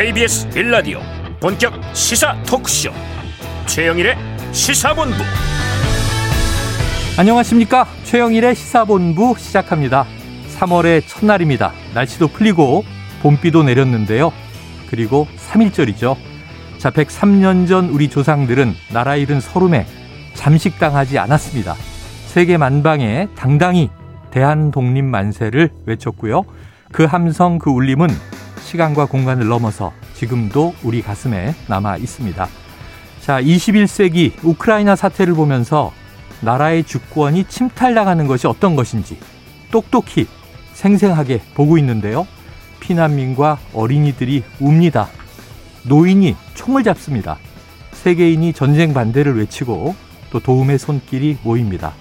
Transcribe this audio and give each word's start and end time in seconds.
KBS 0.00 0.48
빌라디오 0.48 0.98
본격 1.40 1.74
시사 1.94 2.34
토크쇼. 2.44 2.90
최영일의 3.66 4.16
시사본부. 4.50 5.14
안녕하십니까? 7.18 7.86
최영일의 8.04 8.54
시사본부 8.54 9.34
시작합니다. 9.36 10.06
3월의 10.56 11.02
첫날입니다. 11.06 11.74
날씨도 11.92 12.28
풀리고 12.28 12.82
봄비도 13.20 13.62
내렸는데요. 13.62 14.32
그리고 14.88 15.28
3일절이죠. 15.36 16.16
자 16.78 16.90
103년 16.90 17.68
전 17.68 17.90
우리 17.90 18.08
조상들은 18.08 18.72
나라 18.94 19.16
잃은 19.16 19.42
서름에 19.42 19.84
잠식당하지 20.32 21.18
않았습니다. 21.18 21.74
세계 22.24 22.56
만방에 22.56 23.28
당당히 23.36 23.90
대한 24.30 24.70
독립 24.70 25.04
만세를 25.04 25.68
외쳤고요. 25.84 26.44
그 26.90 27.04
함성 27.04 27.58
그 27.58 27.68
울림은 27.68 28.08
시간과 28.70 29.06
공간을 29.06 29.48
넘어서 29.48 29.92
지금도 30.14 30.74
우리 30.84 31.02
가슴에 31.02 31.54
남아 31.66 31.96
있습니다. 31.96 32.48
자, 33.20 33.42
21세기 33.42 34.32
우크라이나 34.44 34.94
사태를 34.94 35.34
보면서 35.34 35.92
나라의 36.40 36.84
주권이 36.84 37.44
침탈당하는 37.48 38.28
것이 38.28 38.46
어떤 38.46 38.76
것인지 38.76 39.18
똑똑히 39.72 40.28
생생하게 40.74 41.40
보고 41.54 41.78
있는데요. 41.78 42.28
피난민과 42.78 43.58
어린이들이 43.74 44.44
웁니다. 44.60 45.08
노인이 45.82 46.36
총을 46.54 46.84
잡습니다. 46.84 47.38
세계인이 47.92 48.52
전쟁 48.52 48.94
반대를 48.94 49.36
외치고 49.36 49.96
또 50.30 50.38
도움의 50.38 50.78
손길이 50.78 51.36
모입니다. 51.42 51.92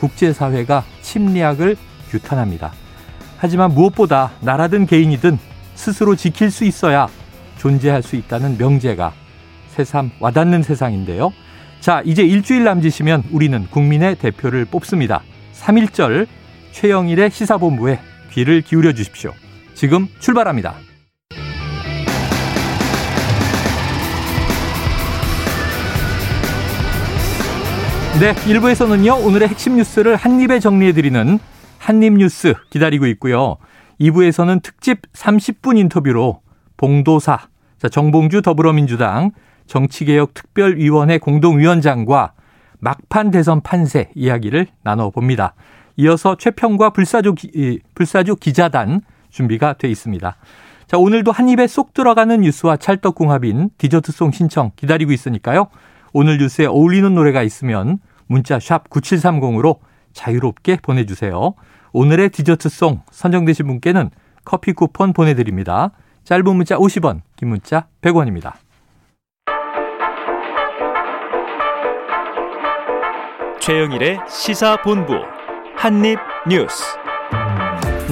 국제사회가 0.00 0.84
침략을 1.02 1.76
규탄합니다. 2.10 2.72
하지만 3.36 3.74
무엇보다 3.74 4.32
나라든 4.40 4.86
개인이든 4.86 5.38
스스로 5.74 6.16
지킬 6.16 6.50
수 6.50 6.64
있어야 6.64 7.08
존재할 7.58 8.02
수 8.02 8.16
있다는 8.16 8.58
명제가 8.58 9.12
새삼 9.70 10.12
와닿는 10.20 10.62
세상인데요. 10.62 11.32
자, 11.80 12.02
이제 12.04 12.22
일주일 12.22 12.64
남짓이면 12.64 13.24
우리는 13.30 13.66
국민의 13.70 14.16
대표를 14.16 14.64
뽑습니다. 14.64 15.22
3.1절 15.54 16.26
최영일의 16.72 17.30
시사본부에 17.30 18.00
귀를 18.32 18.62
기울여 18.62 18.92
주십시오. 18.92 19.32
지금 19.74 20.08
출발합니다. 20.18 20.74
네, 28.20 28.32
1부에서는요, 28.32 29.24
오늘의 29.26 29.48
핵심 29.48 29.76
뉴스를 29.76 30.14
한입에 30.14 30.60
정리해드리는 30.60 31.38
한입뉴스 31.78 32.54
기다리고 32.70 33.06
있고요. 33.08 33.56
2부에서는 34.00 34.62
특집 34.62 35.02
30분 35.12 35.78
인터뷰로 35.78 36.40
봉도사, 36.76 37.48
정봉주 37.90 38.42
더불어민주당 38.42 39.30
정치개혁특별위원회 39.66 41.18
공동위원장과 41.18 42.32
막판 42.80 43.30
대선 43.30 43.62
판세 43.62 44.10
이야기를 44.14 44.66
나눠봅니다. 44.82 45.54
이어서 45.96 46.36
최평과 46.36 46.90
불사조, 46.90 47.34
기, 47.34 47.80
불사조 47.94 48.36
기자단 48.36 49.00
준비가 49.30 49.74
돼 49.74 49.88
있습니다. 49.88 50.36
자, 50.86 50.98
오늘도 50.98 51.32
한 51.32 51.48
입에 51.48 51.66
쏙 51.66 51.94
들어가는 51.94 52.40
뉴스와 52.40 52.76
찰떡궁합인 52.76 53.70
디저트송 53.78 54.32
신청 54.32 54.70
기다리고 54.76 55.12
있으니까요. 55.12 55.68
오늘 56.12 56.38
뉴스에 56.38 56.66
어울리는 56.66 57.14
노래가 57.14 57.42
있으면 57.42 57.98
문자 58.26 58.60
샵 58.60 58.90
9730으로 58.90 59.78
자유롭게 60.12 60.78
보내주세요. 60.82 61.54
오늘의 61.96 62.30
디저트송 62.30 63.02
선정되신 63.12 63.68
분께는 63.68 64.10
커피 64.44 64.72
쿠폰 64.72 65.12
보내드립니다. 65.12 65.92
짧은 66.24 66.44
문자 66.44 66.76
50원, 66.76 67.20
긴 67.36 67.50
문자 67.50 67.86
100원입니다. 68.02 68.54
최영일의 73.60 74.18
시사본부 74.28 75.14
한입뉴스. 75.76 76.84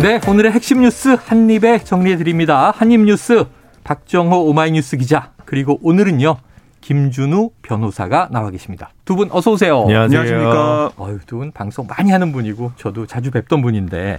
네, 0.01 0.21
오늘의 0.29 0.53
핵심 0.53 0.81
뉴스 0.81 1.17
한입에 1.19 1.81
정리해드립니다. 1.81 2.71
한입뉴스 2.71 3.47
박정호 3.83 4.45
오마이뉴스 4.45 4.97
기자 4.97 5.33
그리고 5.45 5.81
오늘은요. 5.83 6.37
김준우 6.83 7.51
변호사가 7.63 8.29
나와 8.31 8.51
계십니다. 8.51 8.91
두 9.05 9.17
분 9.17 9.29
어서 9.33 9.53
오세요. 9.53 9.83
안녕하세요. 9.83 10.21
안녕하십니까. 10.21 10.91
두분 11.27 11.53
방송 11.53 11.87
많이 11.87 12.11
하는 12.11 12.33
분이고 12.33 12.73
저도 12.77 13.07
자주 13.07 13.31
뵙던 13.31 13.63
분인데 13.63 14.19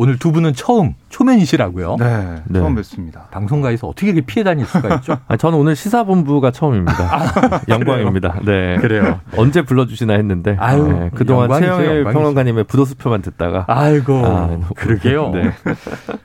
오늘 0.00 0.16
두 0.16 0.30
분은 0.30 0.54
처음 0.54 0.94
초면이시라고요? 1.08 1.96
네, 1.98 2.42
네. 2.46 2.60
처음 2.60 2.76
뵙습니다. 2.76 3.26
방송가에서 3.32 3.88
어떻게 3.88 4.06
이렇게 4.06 4.20
피해 4.20 4.44
다닐 4.44 4.64
수가 4.64 4.94
있죠? 4.96 5.18
아, 5.26 5.36
저는 5.36 5.58
오늘 5.58 5.74
시사본부가 5.74 6.52
처음입니다. 6.52 6.92
아, 6.94 7.60
영광입니다. 7.68 8.38
네. 8.44 8.76
그래요. 8.76 9.18
언제 9.36 9.62
불러주시나 9.62 10.12
했는데. 10.12 10.56
아유, 10.60 10.86
네. 10.86 11.10
그동안 11.14 11.50
최영일 11.52 12.04
평론가님의 12.04 12.64
부도수표만 12.64 13.22
듣다가. 13.22 13.64
아이고. 13.66 14.24
아, 14.24 14.60
그러게요. 14.76 15.30
네. 15.30 15.50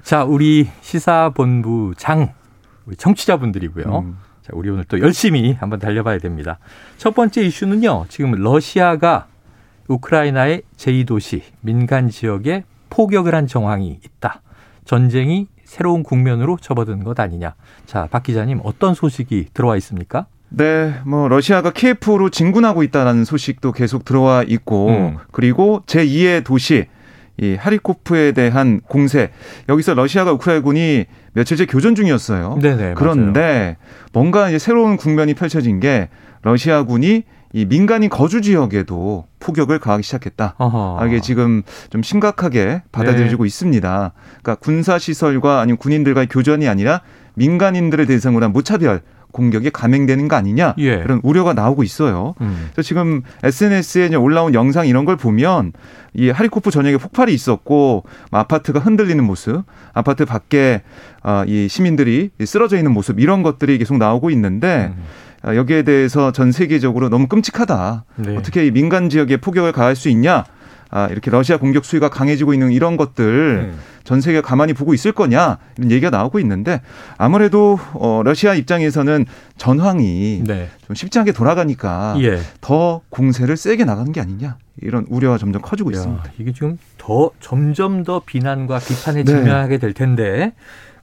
자, 0.04 0.24
우리 0.24 0.70
시사본부 0.82 1.94
장, 1.98 2.32
우리 2.86 2.96
청취자분들이고요. 2.96 3.86
음. 4.06 4.18
자, 4.44 4.50
우리 4.52 4.70
오늘 4.70 4.84
또 4.84 5.00
열심히 5.00 5.54
한번 5.54 5.80
달려봐야 5.80 6.20
됩니다. 6.20 6.60
첫 6.98 7.16
번째 7.16 7.44
이슈는요. 7.44 8.08
지금 8.10 8.32
러시아가 8.32 9.28
우크라이나의 9.88 10.64
제2도시 10.76 11.42
민간 11.62 12.10
지역에 12.10 12.66
포격을 12.90 13.34
한 13.34 13.48
정황이 13.48 14.00
있다. 14.04 14.42
전쟁이 14.84 15.48
새로운 15.64 16.04
국면으로 16.04 16.58
접어든 16.60 17.06
것 17.06 17.18
아니냐. 17.22 17.56
자, 17.86 18.08
박 18.12 18.24
기자님 18.24 18.60
어떤 18.64 18.94
소식이 18.94 19.48
들어와 19.54 19.78
있습니까? 19.78 20.26
네, 20.50 20.94
뭐 21.06 21.30
러시아가 21.30 21.72
키예프로 21.72 22.30
진군하고 22.30 22.84
있다는 22.84 23.24
소식도 23.24 23.72
계속 23.72 24.04
들어와 24.04 24.44
있고 24.44 24.90
음. 24.90 25.18
그리고 25.32 25.84
제2의 25.88 26.44
도시 26.44 26.88
이 27.38 27.56
하리코프에 27.56 28.32
대한 28.34 28.82
공세 28.88 29.32
여기서 29.68 29.96
러시아가 29.96 30.32
우크라이나군이 30.34 31.06
며칠째 31.34 31.66
교전 31.66 31.96
중이었어요. 31.96 32.60
네네, 32.62 32.94
그런데 32.96 33.42
맞아요. 33.42 33.76
뭔가 34.12 34.50
이제 34.50 34.60
새로운 34.60 34.98
국면이 34.98 35.34
펼쳐진 35.34 35.80
게 35.80 36.10
러시아군이 36.44 37.24
이 37.56 37.66
민간인 37.66 38.10
거주 38.10 38.42
지역에도 38.42 39.26
포격을 39.40 39.80
가하기 39.80 40.04
시작했다. 40.04 40.56
어허. 40.58 41.06
이게 41.06 41.22
지금 41.22 41.62
좀 41.92 42.02
심각하게 42.02 42.82
받아들여지고 42.92 43.44
네. 43.44 43.48
있습니다. 43.48 44.14
그러니까 44.42 44.56
군사 44.56 44.98
시설과 44.98 45.60
아니면 45.60 45.78
군인들과의 45.78 46.28
교전이 46.28 46.68
아니라 46.68 47.02
민간인들을 47.36 48.08
대상으로 48.08 48.44
한 48.44 48.54
무차별 48.54 49.02
공격이 49.34 49.72
감행되는 49.72 50.30
거 50.30 50.38
아니냐 50.38 50.76
예. 50.78 51.02
그런 51.02 51.20
우려가 51.24 51.54
나오고 51.54 51.84
있어요. 51.84 52.36
음. 52.40 52.70
그래서 52.72 52.88
지금 52.88 53.22
SNS에 53.44 54.16
올라온 54.16 54.54
영상 54.54 54.88
이런 54.88 55.04
걸 55.04 55.18
보면 55.18 55.74
이 56.14 56.30
하리코프 56.30 56.72
전역에 56.72 56.98
폭발이 56.98 57.34
있었고 57.34 58.06
뭐 58.32 58.40
아파트가 58.40 58.80
흔들리는 58.80 59.22
모습, 59.24 59.64
아파트 59.94 60.24
밖에 60.24 60.84
아, 61.22 61.44
이 61.48 61.68
시민들이 61.68 62.30
쓰러져 62.46 62.78
있는 62.78 62.94
모습 62.94 63.20
이런 63.20 63.44
것들이 63.44 63.78
계속 63.78 63.98
나오고 63.98 64.30
있는데 64.30 64.94
음. 64.96 65.04
아, 65.42 65.56
여기에 65.56 65.84
대해서 65.84 66.32
전 66.32 66.52
세계적으로 66.52 67.10
너무 67.10 67.28
끔찍하다. 67.28 68.06
네. 68.16 68.38
어떻게 68.38 68.66
이 68.66 68.72
민간 68.72 69.10
지역에 69.10 69.38
포격을 69.38 69.74
가할 69.74 69.96
수 69.96 70.08
있냐? 70.10 70.46
아, 70.96 71.08
이렇게 71.08 71.32
러시아 71.32 71.58
공격 71.58 71.86
수위가 71.86 72.10
강해지고 72.10 72.54
있는 72.54 72.72
이런 72.72 72.98
것들 72.98 73.72
음. 73.74 73.80
전 74.04 74.22
세계가 74.22 74.48
가만히 74.48 74.74
보고 74.74 74.94
있을 74.94 75.12
거냐 75.12 75.58
이런 75.78 75.90
얘기가 75.90 76.12
나오고 76.12 76.40
있는데 76.42 76.82
아무래도 77.18 77.80
어, 77.94 78.22
러시아 78.24 78.54
입장에서는 78.54 79.26
전황이 79.58 80.44
네. 80.46 80.70
좀 80.86 80.96
쉽지 80.96 81.18
않게 81.18 81.32
돌아가니까 81.32 82.16
예. 82.20 82.40
더 82.62 83.02
공세를 83.10 83.58
세게 83.58 83.86
나가는 83.86 84.12
게 84.12 84.22
아니냐 84.22 84.58
이런 84.84 85.08
우려가 85.10 85.40
점점 85.40 85.64
커지고 85.64 85.92
야, 85.94 85.98
있습니다. 85.98 86.24
이게 86.38 86.54
지금 86.54 86.78
더 87.00 87.32
점점 87.40 88.04
더 88.04 88.22
비난과 88.24 88.78
비판에 88.78 89.24
직면하게 89.24 89.76
네. 89.76 89.78
될 89.80 89.94
텐데 89.94 90.54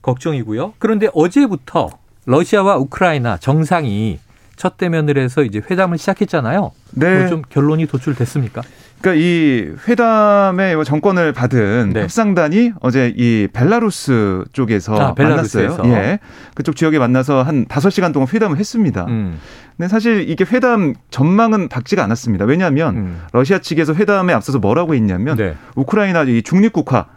걱정이고요. 0.03 0.75
그런데 0.79 1.09
어제부터 1.13 1.89
러시아와 2.25 2.77
우크라이나 2.77 3.35
정상이 3.37 4.19
첫 4.55 4.77
대면을 4.77 5.17
해서 5.17 5.43
이제 5.43 5.61
회담을 5.69 5.97
시작했잖아요. 5.97 6.71
네. 6.91 7.19
뭐좀 7.19 7.41
결론이 7.49 7.87
도출됐습니까? 7.87 8.61
그러니까 9.01 9.15
이 9.15 9.73
회담의 9.87 10.75
뭐 10.75 10.83
정권을 10.83 11.33
받은 11.33 11.91
네. 11.93 12.03
협상단이 12.03 12.73
어제 12.81 13.13
이 13.17 13.47
벨라루스 13.51 14.45
쪽에서 14.53 14.95
아, 14.95 15.15
만났어요. 15.17 15.77
예. 15.85 16.19
그쪽 16.53 16.75
지역에 16.75 16.99
만나서 16.99 17.41
한 17.41 17.65
다섯 17.67 17.89
시간 17.89 18.11
동안 18.11 18.27
회담을 18.31 18.57
했습니다. 18.57 19.05
음. 19.05 19.39
근데 19.75 19.89
사실 19.89 20.29
이게 20.29 20.45
회담 20.45 20.93
전망은 21.09 21.67
밝지가 21.69 22.03
않았습니다. 22.03 22.45
왜냐하면 22.45 22.95
음. 22.95 23.21
러시아 23.33 23.57
측에서 23.57 23.95
회담에 23.95 24.33
앞서서 24.33 24.59
뭐라고 24.59 24.93
했냐면 24.93 25.35
네. 25.35 25.55
우크라이나 25.75 26.23
이 26.23 26.43
중립국화 26.43 27.07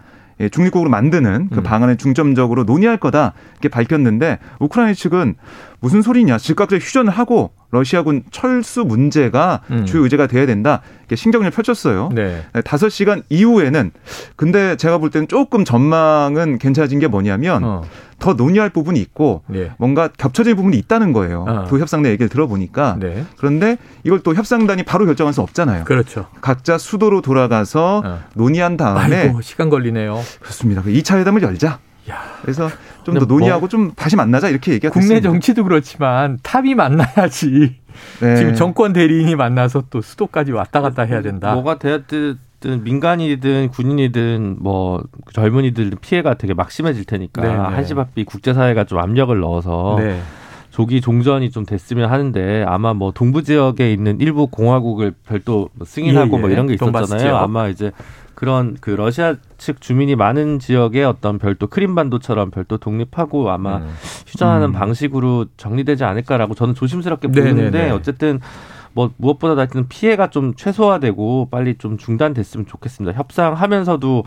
예, 0.41 0.49
중립국으로 0.49 0.91
만드는 0.91 1.49
그 1.51 1.59
음. 1.59 1.63
방안을 1.63 1.97
중점적으로 1.97 2.65
논의할 2.65 2.97
거다 2.97 3.35
이렇게 3.53 3.69
밝혔는데 3.69 4.39
우크라이나 4.59 4.95
측은 4.95 5.37
무슨 5.81 6.03
소리냐 6.03 6.39
즉각적 6.39 6.81
휴전을 6.81 7.13
하고 7.13 7.53
러시아군 7.75 8.23
철수 8.31 8.85
문제가 8.85 9.61
음. 9.71 9.85
주요 9.85 10.03
의제가 10.05 10.27
돼야 10.27 10.47
된다. 10.47 10.81
이렇게 11.01 11.17
신경을 11.17 11.51
펼쳤어요. 11.51 12.09
네. 12.15 12.45
5시간 12.55 13.23
이후에는 13.29 13.91
근데 14.37 14.77
제가 14.77 14.99
볼 14.99 15.11
때는 15.11 15.29
조금 15.29 15.65
전망은 15.65 16.59
괜찮아진 16.59 16.99
게 16.99 17.09
뭐냐면 17.09 17.65
어. 17.65 17.83
더 18.19 18.35
논의할 18.35 18.71
부분이 18.71 18.99
있고 19.01 19.43
네. 19.49 19.73
뭔가 19.79 20.09
겹쳐질 20.09 20.55
부분이 20.55 20.79
있다는 20.79 21.13
거예요. 21.13 21.45
어. 21.47 21.65
두 21.69 21.79
협상단 21.79 22.11
얘기를 22.13 22.29
들어보니까 22.29 22.97
네. 23.01 23.25
그런데 23.37 23.77
이걸 24.05 24.21
또 24.21 24.35
협상단이 24.35 24.85
바로 24.85 25.05
결정할 25.05 25.35
수 25.35 25.43
없잖아요. 25.43 25.85
그렇죠. 25.85 26.27
각자 26.41 26.79
수도로 26.79 27.21
돌아가서 27.21 28.03
어. 28.05 28.21
논의한 28.35 28.77
다음에 28.77 29.17
아이고, 29.17 29.41
시간 29.43 29.69
걸리네요. 29.69 30.21
그렇습니다. 30.41 30.83
2차 30.83 31.19
회담을 31.19 31.43
열자. 31.43 31.81
야. 32.11 32.23
그래서 32.43 32.69
좀 33.05 33.15
더 33.15 33.25
논의하고 33.27 33.61
뭐 33.61 33.69
좀 33.69 33.93
다시 33.95 34.17
만나자 34.17 34.49
이렇게 34.49 34.73
얘기가 34.73 34.93
국내 34.93 35.07
됐습니다. 35.09 35.29
정치도 35.31 35.65
그렇지만 35.65 36.39
탑이 36.43 36.75
만나야지. 36.75 37.77
네. 38.21 38.37
지금 38.37 38.55
정권 38.55 38.93
대리인이 38.93 39.35
만나서 39.37 39.85
또 39.91 40.01
수도까지 40.01 40.53
왔다 40.53 40.81
갔다 40.81 41.03
해야 41.05 41.23
된다. 41.23 41.55
뭐가 41.55 41.79
되었든 41.79 42.39
민간이든 42.83 43.69
군인이든 43.69 44.57
뭐 44.61 45.03
젊은이들 45.33 45.93
피해가 46.01 46.35
되게 46.35 46.55
막심해질 46.55 47.05
테니까 47.05 47.43
네, 47.43 47.49
네. 47.49 47.55
한시바삐 47.55 48.25
국제사회가 48.25 48.85
좀 48.85 48.99
압력을 48.99 49.39
넣어서 49.39 49.97
네. 50.01 50.19
조기 50.71 51.01
종전이 51.01 51.51
좀 51.51 51.65
됐으면 51.65 52.11
하는데 52.11 52.65
아마 52.67 52.95
뭐 52.95 53.13
동부 53.13 53.45
지역에 53.45 53.93
있는 53.93 54.19
일부 54.21 54.49
공화국을 54.49 55.13
별도 55.25 55.69
승인하고 55.85 56.33
예, 56.33 56.37
예. 56.37 56.41
뭐 56.41 56.51
이런 56.51 56.67
게 56.67 56.75
있었잖아요. 56.75 57.37
아마 57.37 57.69
이제 57.69 57.93
그런 58.35 58.77
그 58.81 58.91
러시아 58.91 59.37
측 59.59 59.81
주민이 59.81 60.17
많은 60.17 60.59
지역의 60.59 61.05
어떤 61.05 61.39
별도 61.39 61.67
크림반도처럼 61.67 62.51
별도 62.51 62.79
독립하고 62.79 63.51
아마 63.51 63.79
음. 63.79 63.95
휴전하는 64.27 64.69
음. 64.69 64.73
방식으로 64.73 65.47
정리되지 65.57 66.05
않을까라고 66.05 66.55
저는 66.55 66.75
조심스럽게 66.75 67.29
보는데 67.29 67.71
네네네. 67.71 67.91
어쨌든 67.91 68.41
뭐 68.93 69.11
무엇보다 69.17 69.57
하여튼 69.57 69.89
피해가 69.89 70.31
좀 70.31 70.55
최소화되고 70.55 71.49
빨리 71.51 71.77
좀 71.77 71.99
중단됐으면 71.99 72.67
좋겠습니다. 72.67 73.19
협상하면서도 73.19 74.25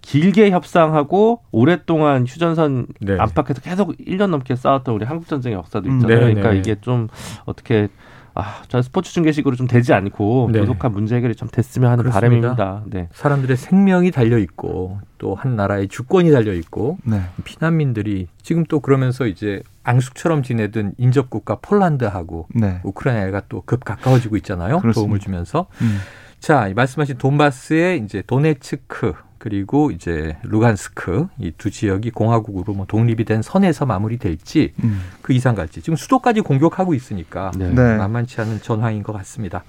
길게 0.00 0.50
협상하고 0.50 1.40
오랫동안 1.50 2.26
휴전선 2.26 2.86
네. 3.00 3.16
안팎에서 3.18 3.60
계속 3.62 3.96
1년 3.96 4.28
넘게 4.28 4.54
싸웠던 4.54 4.94
우리 4.94 5.04
한국 5.06 5.26
전쟁의 5.28 5.56
역사도 5.56 5.88
음. 5.88 5.96
있잖아요. 5.96 6.18
음, 6.18 6.34
그러니까 6.34 6.52
이게 6.52 6.76
좀 6.80 7.08
어떻게 7.46 7.88
아, 8.36 8.62
저 8.68 8.82
스포츠 8.82 9.12
중계식으로 9.12 9.54
좀 9.56 9.66
되지 9.68 9.92
않고 9.92 10.50
네. 10.52 10.58
도독한 10.60 10.92
문제 10.92 11.14
해결이 11.16 11.36
좀 11.36 11.48
됐으면 11.48 11.90
하는 11.90 12.02
그렇습니다. 12.04 12.54
바람입니다. 12.56 12.82
네. 12.98 13.08
사람들의 13.12 13.56
생명이 13.56 14.10
달려 14.10 14.38
있고 14.38 14.98
또 15.18 15.34
한 15.34 15.56
나라의 15.56 15.88
주권이 15.88 16.30
달려 16.32 16.52
있고 16.52 16.98
네. 17.04 17.22
피난민들이 17.44 18.28
지금 18.42 18.64
또 18.64 18.80
그러면서 18.80 19.26
이제 19.26 19.62
앙숙처럼 19.84 20.42
지내던 20.42 20.94
인접 20.98 21.30
국가 21.30 21.56
폴란드하고 21.56 22.48
네. 22.54 22.80
우크라이나가 22.82 23.42
또 23.48 23.62
급 23.64 23.84
가까워지고 23.84 24.36
있잖아요. 24.38 24.80
그렇습니다. 24.80 24.94
도움을 25.00 25.18
주면서. 25.20 25.66
음. 25.80 25.98
자, 26.40 26.70
말씀하신 26.74 27.16
돈바스의 27.18 28.00
이제 28.04 28.22
도네츠크 28.26 29.14
그리고 29.44 29.90
이제 29.90 30.38
루간스크 30.42 31.28
이 31.38 31.52
두 31.58 31.70
지역이 31.70 32.12
공화국으로 32.12 32.72
뭐 32.72 32.86
독립이 32.86 33.26
된 33.26 33.42
선에서 33.42 33.84
마무리될지 33.84 34.72
음. 34.82 35.02
그 35.20 35.34
이상 35.34 35.54
갈지 35.54 35.82
지금 35.82 35.96
수도까지 35.96 36.40
공격하고 36.40 36.94
있으니까 36.94 37.50
네. 37.54 37.68
네. 37.68 37.98
만만치 37.98 38.40
않은 38.40 38.62
전황인 38.62 39.02
것 39.02 39.12
같습니다. 39.12 39.62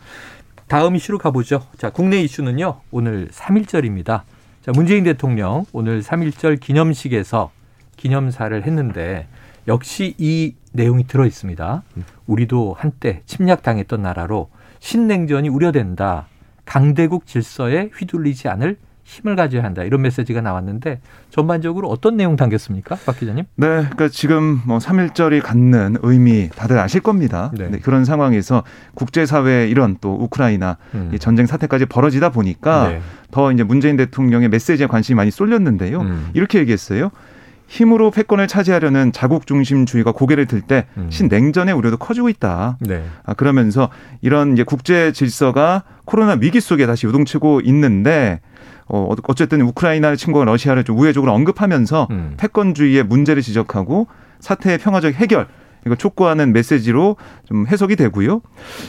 다음 0.68 0.96
이슈로 0.96 1.18
가보죠. 1.18 1.68
자, 1.78 1.90
국내 1.90 2.22
이슈는요. 2.22 2.80
오늘 2.90 3.28
3.1절입니다. 3.28 4.22
자, 4.62 4.72
문재인 4.74 5.04
대통령 5.04 5.66
오늘 5.74 6.02
3.1절 6.02 6.62
기념식에서 6.62 7.52
기념사를 7.98 8.64
했는데 8.64 9.28
역시 9.68 10.16
이 10.18 10.56
내용이 10.72 11.06
들어 11.06 11.26
있습니다. 11.26 11.84
우리도 12.28 12.78
한때 12.80 13.24
침략당했던 13.26 14.02
나라로 14.02 14.50
신냉전이 14.80 15.50
우려된다. 15.50 16.28
강대국 16.64 17.28
질서에 17.28 17.90
휘둘리지 17.94 18.48
않을 18.48 18.78
힘을 19.06 19.36
가져야 19.36 19.64
한다 19.64 19.84
이런 19.84 20.02
메시지가 20.02 20.42
나왔는데 20.42 21.00
전반적으로 21.30 21.90
어떤 21.90 22.18
내용 22.18 22.36
담겼습니까, 22.36 22.96
박 23.06 23.18
기자님? 23.20 23.46
네, 23.56 23.68
그러니까 23.68 24.10
지금 24.10 24.62
뭐 24.66 24.80
3.1절이 24.80 25.44
갖는 25.44 25.98
의미 26.02 26.50
다들 26.50 26.80
아실 26.80 27.02
겁니다. 27.02 27.52
네. 27.56 27.70
네, 27.70 27.80
그런 27.80 28.04
상황에서 28.04 28.64
국제사회 28.96 29.68
이런 29.70 29.98
또 30.02 30.16
우크라이나 30.16 30.78
음. 30.96 31.12
이 31.14 31.20
전쟁 31.20 31.46
사태까지 31.46 31.86
벌어지다 31.86 32.30
보니까 32.30 32.90
네. 32.90 33.02
더 33.30 33.52
이제 33.52 33.64
문재인 33.64 33.96
대통령의 33.96 34.50
메시지에 34.50 34.88
관심이 34.88 35.16
많이 35.16 35.30
쏠렸는데요. 35.30 36.02
음. 36.02 36.30
이렇게 36.34 36.58
얘기했어요. 36.60 37.12
힘으로 37.68 38.10
패권을 38.10 38.48
차지하려는 38.48 39.12
자국 39.12 39.46
중심주의가 39.46 40.14
고개를 40.14 40.48
들때 40.48 40.86
음. 40.98 41.08
신냉전의 41.10 41.76
우려도 41.76 41.98
커지고 41.98 42.30
있다. 42.30 42.78
네. 42.80 43.04
아, 43.24 43.34
그러면서 43.34 43.90
이런 44.22 44.54
이제 44.54 44.64
국제 44.64 45.12
질서가 45.12 45.84
코로나 46.06 46.38
위기 46.40 46.60
속에 46.60 46.88
다시 46.88 47.06
요동치고 47.06 47.62
있는데 47.66 48.40
어, 48.88 49.14
어쨌든 49.28 49.62
우크라이나 49.62 50.16
친구가 50.16 50.46
러시아를 50.46 50.84
좀 50.84 50.98
우회적으로 50.98 51.34
언급하면서 51.34 52.08
음. 52.12 52.34
패권주의의 52.38 53.04
문제를 53.04 53.42
지적하고 53.42 54.08
사태의 54.40 54.78
평화적 54.78 55.14
해결 55.16 55.48
이거 55.86 55.96
촉구하는 55.96 56.54
메시지로 56.54 57.16
좀 57.46 57.68
해석이 57.68 57.96
되고요. 57.96 58.42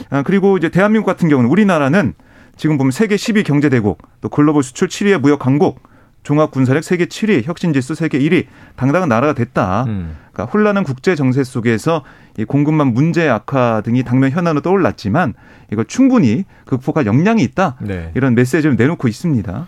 아, 0.09 0.23
그리고 0.23 0.57
이제 0.57 0.69
대한민국 0.69 1.05
같은 1.05 1.29
경우는 1.29 1.49
우리나라는 1.49 2.13
지금 2.55 2.77
보면 2.77 2.91
세계 2.91 3.15
10위 3.15 3.45
경제대국, 3.45 3.99
또 4.21 4.29
글로벌 4.29 4.63
수출 4.63 4.87
7위의 4.87 5.19
무역 5.19 5.37
강국, 5.39 5.79
종합 6.23 6.51
군사력 6.51 6.83
세계 6.83 7.05
7위, 7.05 7.43
혁신 7.45 7.71
지수 7.71 7.93
세계 7.93 8.19
1위, 8.19 8.47
당당한 8.75 9.07
나라가 9.07 9.33
됐다. 9.33 9.85
음. 9.85 10.17
그러니까 10.33 10.51
혼란한 10.51 10.83
국제 10.83 11.15
정세 11.15 11.43
속에서 11.43 12.03
이 12.37 12.45
공급망 12.45 12.93
문제 12.93 13.29
악화 13.29 13.81
등이 13.85 14.03
당면 14.03 14.31
현안으로 14.31 14.61
떠올랐지만 14.61 15.35
이거 15.71 15.83
충분히 15.83 16.45
극복할 16.65 17.05
역량이 17.05 17.41
있다. 17.43 17.77
네. 17.79 18.11
이런 18.15 18.35
메시지를 18.35 18.75
내놓고 18.75 19.07
있습니다. 19.07 19.67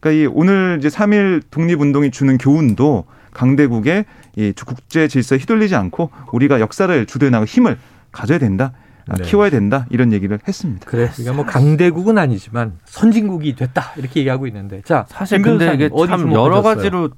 그러니까 0.00 0.22
이 0.22 0.26
오늘 0.26 0.76
이제 0.78 0.88
3일 0.88 1.42
독립운동이 1.50 2.10
주는 2.10 2.38
교훈도 2.38 3.04
강대국의 3.32 4.06
이 4.36 4.52
국제 4.66 5.06
질서에 5.06 5.38
휘둘리지 5.38 5.76
않고 5.76 6.10
우리가 6.32 6.60
역사를 6.60 7.06
주도해 7.06 7.30
나갈 7.30 7.46
힘을 7.46 7.78
가져야 8.10 8.38
된다. 8.38 8.72
아, 9.08 9.16
네. 9.16 9.24
키워야 9.24 9.50
된다 9.50 9.86
이런 9.90 10.12
얘기를 10.12 10.38
했습니다. 10.46 10.86
그래, 10.88 11.10
그러니까 11.12 11.32
뭐 11.34 11.44
강대국은 11.44 12.16
아니지만 12.16 12.78
선진국이 12.84 13.56
됐다 13.56 13.94
이렇게 13.96 14.20
얘기하고 14.20 14.46
있는데, 14.46 14.82
자 14.84 15.04
사실 15.08 15.42
근데 15.42 15.74
이게 15.74 15.90
참 16.06 16.32
여러 16.32 16.62
가지로 16.62 17.10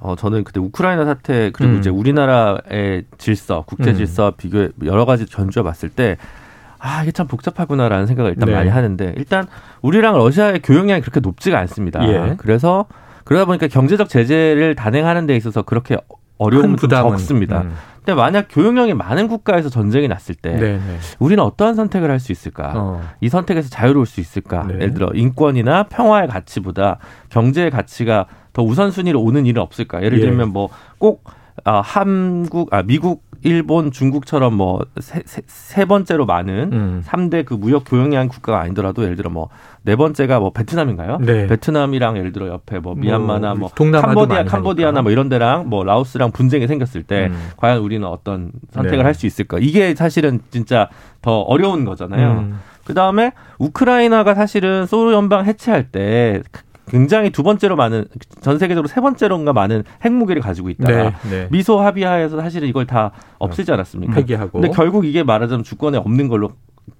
어 0.00 0.16
저는 0.16 0.44
그때 0.44 0.60
우크라이나 0.60 1.06
사태 1.06 1.50
그리고 1.52 1.74
음. 1.74 1.78
이제 1.78 1.88
우리나라의 1.88 3.04
질서, 3.16 3.64
국제 3.66 3.90
음. 3.90 3.96
질서 3.96 4.28
음. 4.28 4.32
비교 4.36 4.68
여러 4.84 5.06
가지 5.06 5.24
전주해 5.24 5.62
봤을 5.62 5.88
때 5.88 6.18
아, 6.84 7.02
이게 7.02 7.12
참 7.12 7.26
복잡하구나라는 7.26 8.06
생각을 8.06 8.32
일단 8.32 8.46
네. 8.46 8.54
많이 8.54 8.68
하는데 8.68 9.14
일단 9.16 9.46
우리랑 9.80 10.16
러시아의 10.18 10.60
교역량이 10.60 11.00
그렇게 11.00 11.20
높지가 11.20 11.58
않습니다. 11.60 12.06
예. 12.06 12.34
그래서 12.36 12.84
그러다 13.24 13.46
보니까 13.46 13.68
경제적 13.68 14.10
제재를 14.10 14.74
단행하는 14.74 15.26
데 15.26 15.34
있어서 15.34 15.62
그렇게 15.62 15.96
어려움은 16.36 16.76
적습니다. 16.76 17.62
음. 17.62 17.74
근데 18.04 18.12
만약 18.14 18.48
교역량이 18.50 18.92
많은 18.92 19.28
국가에서 19.28 19.70
전쟁이 19.70 20.08
났을 20.08 20.34
때 20.34 20.50
네네. 20.50 20.76
네. 20.76 20.98
우리는 21.20 21.42
어떠한 21.42 21.74
선택을 21.74 22.10
할 22.10 22.20
수 22.20 22.32
있을까? 22.32 22.72
어. 22.76 23.02
이 23.22 23.30
선택에서 23.30 23.70
자유로울 23.70 24.04
수 24.04 24.20
있을까? 24.20 24.66
네. 24.66 24.74
예를 24.74 24.92
들어 24.92 25.08
인권이나 25.14 25.84
평화의 25.84 26.28
가치보다 26.28 26.98
경제의 27.30 27.70
가치가 27.70 28.26
더 28.52 28.62
우선순위로 28.62 29.18
오는 29.22 29.46
일은 29.46 29.62
없을까? 29.62 30.02
예를 30.02 30.18
예. 30.18 30.26
들면 30.26 30.50
뭐꼭 30.50 31.24
아, 31.62 31.80
한국, 31.80 32.74
아, 32.74 32.82
미국, 32.82 33.22
일본, 33.42 33.90
중국처럼 33.90 34.54
뭐 34.54 34.80
세, 34.98 35.22
세, 35.26 35.42
세 35.46 35.84
번째로 35.84 36.26
많은 36.26 36.72
음. 36.72 37.02
3대 37.06 37.44
그 37.44 37.54
무역 37.54 37.84
교역량 37.86 38.28
국가가 38.28 38.60
아니더라도 38.60 39.04
예를 39.04 39.16
들어 39.16 39.30
뭐 39.30 39.50
네 39.84 39.96
번째가 39.96 40.40
뭐 40.40 40.50
베트남인가요? 40.50 41.18
네. 41.20 41.46
베트남이랑 41.46 42.16
예를 42.16 42.32
들어 42.32 42.48
옆에 42.48 42.78
뭐, 42.78 42.94
뭐 42.94 43.02
미얀마나 43.02 43.54
뭐, 43.54 43.70
뭐 43.76 43.90
캄보디아, 44.00 44.44
캄보디아나 44.44 45.02
뭐 45.02 45.12
이런 45.12 45.28
데랑 45.28 45.68
뭐 45.68 45.84
라오스랑 45.84 46.32
분쟁이 46.32 46.66
생겼을 46.66 47.02
때 47.02 47.26
음. 47.26 47.50
과연 47.58 47.80
우리는 47.80 48.06
어떤 48.08 48.50
선택을 48.72 48.98
네. 48.98 49.04
할수 49.04 49.26
있을까? 49.26 49.58
이게 49.60 49.94
사실은 49.94 50.40
진짜 50.50 50.88
더 51.20 51.40
어려운 51.40 51.84
거잖아요. 51.84 52.30
음. 52.30 52.60
그 52.86 52.94
다음에 52.94 53.32
우크라이나가 53.58 54.34
사실은 54.34 54.86
소련 54.86 55.14
연방 55.14 55.44
해체할 55.44 55.90
때 55.90 56.42
굉장히 56.86 57.30
두 57.30 57.42
번째로 57.42 57.76
많은 57.76 58.06
전 58.40 58.58
세계적으로 58.58 58.88
세 58.88 59.00
번째로인가 59.00 59.52
많은 59.52 59.84
핵무기를 60.04 60.42
가지고 60.42 60.70
있다. 60.70 60.86
네, 60.86 61.14
네. 61.30 61.48
미소 61.50 61.80
합의하에서 61.80 62.40
사실은 62.40 62.68
이걸 62.68 62.86
다 62.86 63.12
없애지 63.38 63.72
않았습니까? 63.72 64.14
폐기하고. 64.14 64.60
근데 64.60 64.74
결국 64.74 65.06
이게 65.06 65.22
말하자면 65.22 65.64
주권에 65.64 65.98
없는 65.98 66.28
걸로 66.28 66.52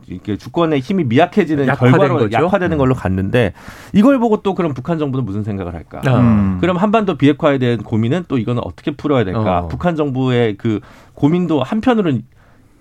이게 0.07 0.37
주권의 0.37 0.81
힘이 0.81 1.05
미약해지는 1.05 1.67
결과로 1.67 2.19
거죠? 2.19 2.45
약화되는 2.45 2.77
음. 2.77 2.79
걸로 2.79 2.95
갔는데 2.95 3.53
이걸 3.93 4.19
보고 4.19 4.43
또 4.43 4.55
그럼 4.55 4.75
북한 4.75 4.99
정부는 4.99 5.25
무슨 5.25 5.45
생각을 5.45 5.75
할까? 5.75 6.01
음. 6.07 6.59
그럼 6.61 6.77
한반도 6.77 7.17
비핵화에 7.17 7.59
대한 7.59 7.79
고민은 7.83 8.25
또 8.29 8.39
이거는 8.39 8.63
어떻게 8.65 8.91
풀어야 8.91 9.25
될까? 9.25 9.61
어. 9.61 9.69
북한 9.69 9.97
정부의 9.97 10.57
그 10.57 10.81
고민도 11.15 11.63
한편으로는 11.63 12.23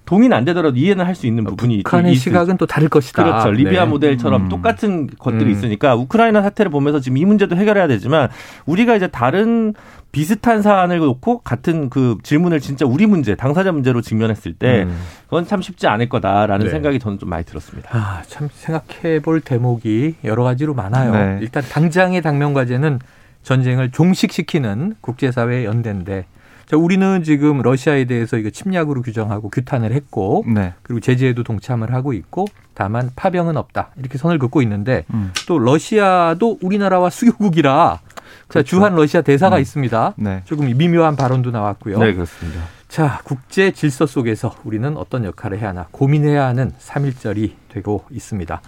동의는 0.05 0.35
안 0.35 0.45
되더라도 0.45 0.75
이해는 0.77 1.05
할 1.05 1.13
수 1.15 1.27
있는 1.27 1.43
부분이 1.43 1.83
북한의 1.83 2.15
시각은 2.15 2.57
또 2.57 2.65
다를 2.65 2.89
것이다. 2.89 3.23
그렇죠. 3.23 3.51
리비아 3.51 3.85
네. 3.85 3.89
모델처럼 3.91 4.43
음. 4.43 4.49
똑같은 4.49 5.07
것들이 5.19 5.45
음. 5.45 5.51
있으니까 5.51 5.95
우크라이나 5.95 6.41
사태를 6.41 6.71
보면서 6.71 6.99
지금 6.99 7.17
이 7.17 7.25
문제도 7.25 7.55
해결해야 7.55 7.87
되지만 7.87 8.29
우리가 8.65 8.95
이제 8.95 9.07
다른 9.07 9.73
비슷한 10.11 10.61
사안을 10.61 10.99
놓고 10.99 11.39
같은 11.39 11.89
그 11.89 12.17
질문을 12.23 12.59
진짜 12.59 12.85
우리 12.85 13.05
문제, 13.05 13.35
당사자 13.35 13.71
문제로 13.71 14.01
직면했을 14.01 14.53
때 14.53 14.83
음. 14.83 14.97
그건 15.25 15.45
참 15.47 15.61
쉽지 15.61 15.87
않을 15.87 16.09
거다라는 16.09 16.65
네. 16.65 16.71
생각이 16.71 16.99
저는 16.99 17.19
좀 17.19 17.29
많이 17.29 17.43
들었습니다. 17.45 17.89
아, 17.91 18.21
참 18.27 18.49
생각해 18.51 19.21
볼 19.21 19.41
대목이 19.41 20.15
여러 20.23 20.43
가지로 20.43 20.73
많아요. 20.73 21.11
네. 21.11 21.37
일단 21.41 21.63
당장의 21.63 22.21
당면 22.21 22.53
과제는 22.53 22.99
전쟁을 23.43 23.91
종식시키는 23.91 24.95
국제사회의 25.01 25.65
연대인데 25.65 26.25
자, 26.73 26.77
우리는 26.77 27.21
지금 27.21 27.61
러시아에 27.61 28.05
대해서 28.05 28.35
이거 28.35 28.49
침략으로 28.49 29.03
규정하고 29.03 29.51
규탄을 29.51 29.91
했고 29.91 30.43
네. 30.47 30.73
그리고 30.81 31.01
제재에도 31.01 31.43
동참을 31.43 31.93
하고 31.93 32.13
있고 32.13 32.47
다만 32.73 33.11
파병은 33.15 33.57
없다 33.57 33.91
이렇게 33.99 34.17
선을 34.17 34.39
긋고 34.39 34.63
있는데 34.63 35.05
음. 35.13 35.31
또 35.47 35.59
러시아도 35.59 36.57
우리나라와 36.63 37.11
수교국이라 37.11 37.99
그렇죠. 38.47 38.49
자, 38.49 38.63
주한 38.63 38.95
러시아 38.95 39.21
대사가 39.21 39.57
음. 39.57 39.61
있습니다. 39.61 40.15
네. 40.17 40.41
조금 40.45 40.65
미묘한 40.75 41.15
발언도 41.15 41.51
나왔고요. 41.51 41.99
네, 41.99 42.11
그렇습니다. 42.11 42.61
자, 42.87 43.21
국제 43.23 43.69
질서 43.69 44.07
속에서 44.07 44.55
우리는 44.63 44.97
어떤 44.97 45.25
역할을 45.25 45.59
해야 45.59 45.69
하나 45.69 45.85
고민해야 45.91 46.43
하는 46.43 46.71
3일절이 46.79 47.51
되고 47.69 48.03
있습니다. 48.09 48.61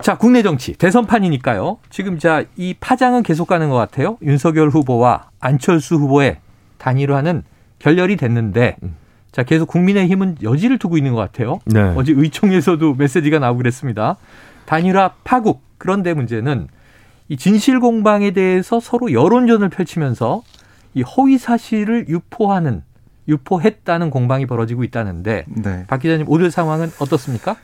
자, 0.00 0.16
국내 0.16 0.42
정치 0.42 0.72
대선판이니까요. 0.72 1.76
지금 1.90 2.18
자, 2.18 2.44
이 2.56 2.74
파장은 2.80 3.24
계속 3.24 3.46
가는 3.46 3.68
것 3.68 3.76
같아요. 3.76 4.16
윤석열 4.22 4.70
후보와 4.70 5.28
안철수 5.38 5.96
후보의 5.96 6.38
단일화는 6.78 7.42
결렬이 7.78 8.16
됐는데 8.16 8.76
음. 8.82 8.96
자, 9.32 9.42
계속 9.42 9.68
국민의힘은 9.68 10.38
여지를 10.42 10.78
두고 10.78 10.96
있는 10.96 11.12
것 11.12 11.18
같아요. 11.20 11.58
네. 11.66 11.80
어제 11.94 12.14
의총에서도 12.16 12.94
메시지가 12.94 13.38
나오고 13.38 13.58
그랬습니다. 13.58 14.16
단일화 14.64 15.12
파국. 15.24 15.62
그런데 15.78 16.14
문제는 16.14 16.68
이 17.28 17.36
진실 17.36 17.80
공방에 17.80 18.30
대해서 18.30 18.80
서로 18.80 19.12
여론전을 19.12 19.68
펼치면서 19.68 20.42
이 20.94 21.02
허위 21.02 21.36
사실을 21.36 22.08
유포하는 22.08 22.82
유포했다는 23.28 24.08
공방이 24.08 24.46
벌어지고 24.46 24.84
있다는데 24.84 25.44
네. 25.48 25.84
박 25.86 26.00
기자님 26.00 26.26
오늘 26.28 26.50
상황은 26.50 26.90
어떻습니까? 26.98 27.56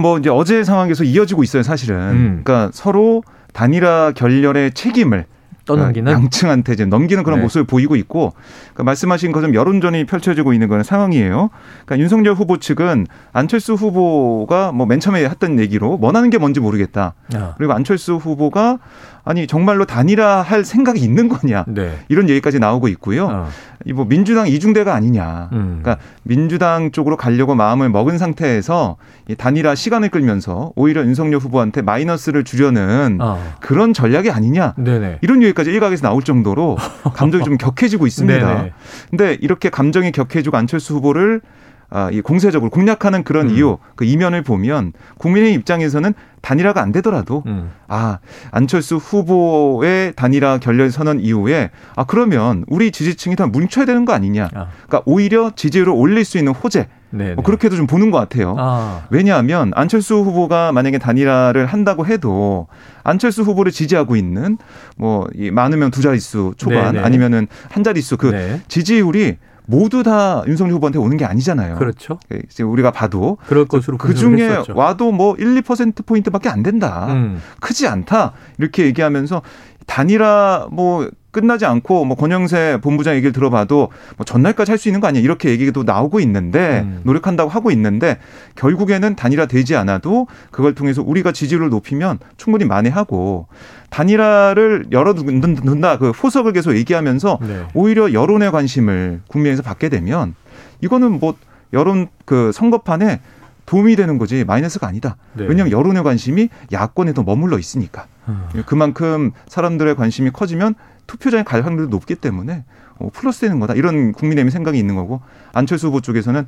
뭐 0.00 0.18
이제 0.18 0.30
어제 0.30 0.62
상황에서 0.62 1.02
이어지고 1.02 1.42
있어요 1.42 1.62
사실은. 1.64 1.96
음. 1.96 2.42
그러니까 2.44 2.70
서로 2.72 3.22
단일화 3.52 4.12
결렬의 4.14 4.72
책임을 4.72 5.24
떠넘기는 5.66 6.10
양층한테 6.10 6.72
이제 6.72 6.84
넘기는 6.86 7.22
그런 7.22 7.40
네. 7.40 7.42
모습을 7.42 7.64
보이고 7.64 7.96
있고 7.96 8.32
그러니까 8.72 8.84
말씀하신 8.84 9.32
것처럼 9.32 9.54
여론전이 9.54 10.06
펼쳐지고 10.06 10.52
있는 10.54 10.68
그런 10.68 10.82
상황이에요. 10.82 11.50
그러니까 11.84 11.98
윤석열 11.98 12.34
후보 12.34 12.56
측은 12.58 13.06
안철수 13.32 13.74
후보가 13.74 14.72
뭐 14.72 14.86
맨 14.86 15.00
처음에 15.00 15.24
했던 15.24 15.58
얘기로 15.58 15.98
원하는 16.00 16.30
게 16.30 16.38
뭔지 16.38 16.60
모르겠다. 16.60 17.14
아. 17.34 17.54
그리고 17.58 17.72
안철수 17.72 18.14
후보가 18.14 18.78
아니 19.26 19.48
정말로 19.48 19.84
단일화할 19.84 20.64
생각이 20.64 21.00
있는 21.00 21.28
거냐 21.28 21.64
네. 21.66 21.98
이런 22.08 22.28
얘기까지 22.28 22.60
나오고 22.60 22.86
있고요. 22.88 23.26
어. 23.26 23.48
이뭐 23.84 24.04
민주당 24.04 24.46
이중대가 24.46 24.94
아니냐. 24.94 25.50
음. 25.52 25.80
그러니까 25.82 25.98
민주당 26.22 26.92
쪽으로 26.92 27.16
가려고 27.16 27.56
마음을 27.56 27.88
먹은 27.88 28.18
상태에서 28.18 28.96
이 29.28 29.34
단일화 29.34 29.74
시간을 29.74 30.10
끌면서 30.10 30.72
오히려 30.76 31.02
윤석열 31.02 31.40
후보한테 31.40 31.82
마이너스를 31.82 32.44
주려는 32.44 33.18
어. 33.20 33.42
그런 33.60 33.92
전략이 33.92 34.30
아니냐. 34.30 34.74
네네. 34.78 35.18
이런 35.22 35.42
얘기까지 35.42 35.70
일각에서 35.70 36.02
나올 36.02 36.22
정도로 36.22 36.76
감정이 37.12 37.42
좀 37.42 37.56
격해지고 37.58 38.06
있습니다. 38.06 38.54
네네. 38.54 38.72
근데 39.10 39.36
이렇게 39.40 39.70
감정이 39.70 40.12
격해지고 40.12 40.56
안철수 40.56 40.94
후보를 40.94 41.40
아, 41.88 42.10
이 42.12 42.20
공세적으로 42.20 42.70
공략하는 42.70 43.22
그런 43.22 43.50
음. 43.50 43.54
이유, 43.54 43.78
그 43.94 44.04
이면을 44.04 44.42
보면 44.42 44.92
국민의 45.18 45.54
입장에서는 45.54 46.14
단일화가 46.42 46.80
안 46.80 46.92
되더라도 46.92 47.42
음. 47.46 47.70
아 47.88 48.18
안철수 48.50 48.96
후보의 48.96 50.12
단일화 50.14 50.58
결렬 50.58 50.90
선언 50.90 51.20
이후에 51.20 51.70
아 51.96 52.04
그러면 52.04 52.64
우리 52.68 52.90
지지층이 52.92 53.36
다 53.36 53.46
뭉쳐야 53.46 53.84
되는 53.84 54.04
거 54.04 54.12
아니냐. 54.12 54.44
아. 54.54 54.68
그러니까 54.86 55.02
오히려 55.06 55.50
지지율을 55.54 55.92
올릴 55.92 56.24
수 56.24 56.38
있는 56.38 56.52
호재. 56.52 56.88
뭐 57.34 57.44
그렇게도 57.44 57.76
좀 57.76 57.86
보는 57.86 58.10
것 58.10 58.18
같아요. 58.18 58.54
아. 58.58 59.06
왜냐하면 59.10 59.72
안철수 59.74 60.16
후보가 60.16 60.72
만약에 60.72 60.98
단일화를 60.98 61.64
한다고 61.64 62.04
해도 62.06 62.66
안철수 63.04 63.42
후보를 63.42 63.72
지지하고 63.72 64.16
있는 64.16 64.58
뭐 64.96 65.26
이 65.34 65.50
많으면 65.50 65.90
두 65.90 66.02
자릿수 66.02 66.54
초반 66.56 66.94
네네. 66.94 67.04
아니면은 67.04 67.46
한 67.70 67.84
자릿수 67.84 68.16
그 68.16 68.28
네. 68.28 68.60
지지율이 68.68 69.36
모두 69.66 70.02
다 70.02 70.42
윤석열 70.46 70.74
후보한테 70.74 70.98
오는 70.98 71.16
게 71.16 71.24
아니잖아요. 71.24 71.76
그렇죠. 71.76 72.18
예, 72.32 72.62
우리가 72.62 72.92
봐도 72.92 73.36
그럴 73.46 73.66
것으로 73.66 73.98
그 73.98 74.14
중에 74.14 74.62
와도 74.74 75.12
뭐 75.12 75.34
1, 75.36 75.60
2% 75.62 76.06
포인트밖에 76.06 76.48
안 76.48 76.62
된다. 76.62 77.08
음. 77.10 77.40
크지 77.60 77.86
않다. 77.86 78.32
이렇게 78.58 78.84
얘기하면서 78.86 79.42
단일화 79.86 80.68
뭐 80.70 81.08
끝나지 81.30 81.66
않고 81.66 82.06
뭐 82.06 82.16
권영세 82.16 82.78
본부장 82.82 83.14
얘기를 83.14 83.32
들어봐도 83.32 83.90
뭐 84.16 84.24
전날까지 84.24 84.72
할 84.72 84.78
수 84.78 84.88
있는 84.88 85.00
거 85.00 85.06
아니야 85.06 85.22
이렇게 85.22 85.50
얘기도 85.50 85.82
나오고 85.82 86.20
있는데 86.20 86.80
음. 86.84 87.00
노력한다고 87.04 87.50
하고 87.50 87.70
있는데 87.70 88.18
결국에는 88.54 89.16
단일화 89.16 89.46
되지 89.46 89.76
않아도 89.76 90.26
그걸 90.50 90.74
통해서 90.74 91.02
우리가 91.02 91.32
지지율을 91.32 91.68
높이면 91.68 92.18
충분히 92.36 92.64
만회하고 92.64 93.48
단일화를 93.90 94.86
열어둔다 94.92 95.98
그 95.98 96.12
포석을 96.12 96.52
계속 96.52 96.74
얘기하면서 96.76 97.38
네. 97.42 97.64
오히려 97.74 98.12
여론의 98.12 98.50
관심을 98.52 99.20
국민에서 99.28 99.62
받게 99.62 99.88
되면 99.90 100.34
이거는 100.82 101.20
뭐 101.20 101.34
여론 101.72 102.08
그 102.24 102.50
선거판에 102.52 103.20
도움이 103.66 103.96
되는 103.96 104.16
거지 104.18 104.44
마이너스가 104.44 104.86
아니다. 104.86 105.16
네. 105.34 105.44
왜냐하면 105.46 105.72
여론의 105.72 106.02
관심이 106.04 106.48
야권에도 106.72 107.24
머물러 107.24 107.58
있으니까. 107.58 108.06
음. 108.28 108.62
그만큼 108.66 109.32
사람들의 109.48 109.94
관심이 109.96 110.30
커지면 110.30 110.74
투표장에 111.06 111.44
갈 111.44 111.64
확률도 111.64 111.90
높기 111.90 112.14
때문에 112.14 112.64
어, 112.98 113.10
플러스 113.12 113.40
되는 113.40 113.60
거다. 113.60 113.74
이런 113.74 114.12
국민의힘 114.12 114.50
생각이 114.50 114.78
있는 114.78 114.94
거고 114.94 115.20
안철수 115.52 115.88
후보 115.88 116.00
쪽에서는 116.00 116.46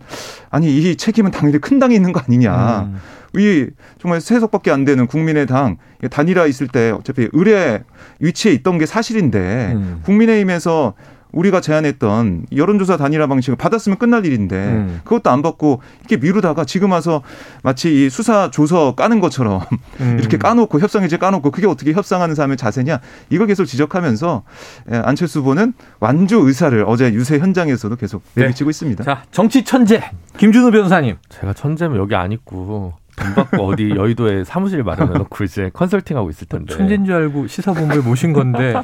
아니 0.50 0.76
이 0.76 0.97
책임은 0.97 1.30
당연히 1.30 1.58
큰 1.58 1.78
당이 1.78 1.94
있는 1.94 2.12
거 2.12 2.20
아니냐. 2.20 2.80
음. 2.82 2.99
이 3.37 3.66
정말 4.00 4.20
세 4.20 4.40
석밖에 4.40 4.70
안 4.70 4.85
되는 4.85 5.06
국민의당 5.06 5.76
단일화 6.11 6.47
있을 6.47 6.66
때 6.68 6.90
어차피 6.90 7.28
의뢰 7.32 7.85
위치에 8.20 8.52
있던 8.52 8.78
게 8.78 8.87
사실인데 8.87 9.73
음. 9.75 10.00
국민의힘에서 10.04 10.94
우리가 11.32 11.61
제안했던 11.61 12.47
여론조사 12.54 12.97
단일화 12.97 13.26
방식을 13.26 13.56
받았으면 13.56 13.99
끝날 13.99 14.25
일인데 14.25 14.56
음. 14.56 15.00
그것도 15.04 15.30
안 15.30 15.42
받고 15.42 15.82
이렇게 16.00 16.16
미루다가 16.16 16.64
지금 16.64 16.92
와서 16.92 17.23
마치 17.62 18.06
이 18.06 18.11
수사 18.11 18.50
조서 18.50 18.94
까는 18.94 19.20
것처럼 19.20 19.61
음. 20.00 20.16
이렇게 20.20 20.38
까놓고 20.38 20.80
협상해제 20.80 21.18
까놓고 21.18 21.50
그게 21.50 21.66
어떻게 21.66 21.92
협상하는 21.92 22.35
사람의 22.35 22.56
자세냐 22.56 23.00
이걸 23.30 23.47
계속 23.47 23.64
지적하면서 23.64 24.42
예, 24.92 24.97
안철수 24.97 25.40
후보는 25.40 25.75
완주 26.00 26.37
의사를 26.38 26.82
어제 26.87 27.12
유세 27.12 27.38
현장에서도 27.38 27.94
계속 27.97 28.23
내비치고 28.35 28.68
네. 28.68 28.70
있습니다. 28.70 29.04
자 29.04 29.25
정치 29.30 29.64
천재 29.64 30.02
김준우 30.38 30.70
변호사님. 30.70 31.16
제가 31.28 31.52
천재면 31.52 31.99
여기 31.99 32.14
안 32.14 32.32
있고 32.32 32.94
돈 33.18 33.34
받고 33.34 33.62
어디 33.66 33.90
여의도에 33.90 34.44
사무실 34.44 34.82
마련해놓고 34.82 35.44
이제 35.44 35.70
컨설팅하고 35.72 36.30
있을 36.30 36.46
텐데. 36.48 36.75
천재인 36.75 37.04
줄 37.04 37.14
알고 37.14 37.46
시사본부에 37.46 37.98
모신 37.98 38.32
건데 38.32 38.75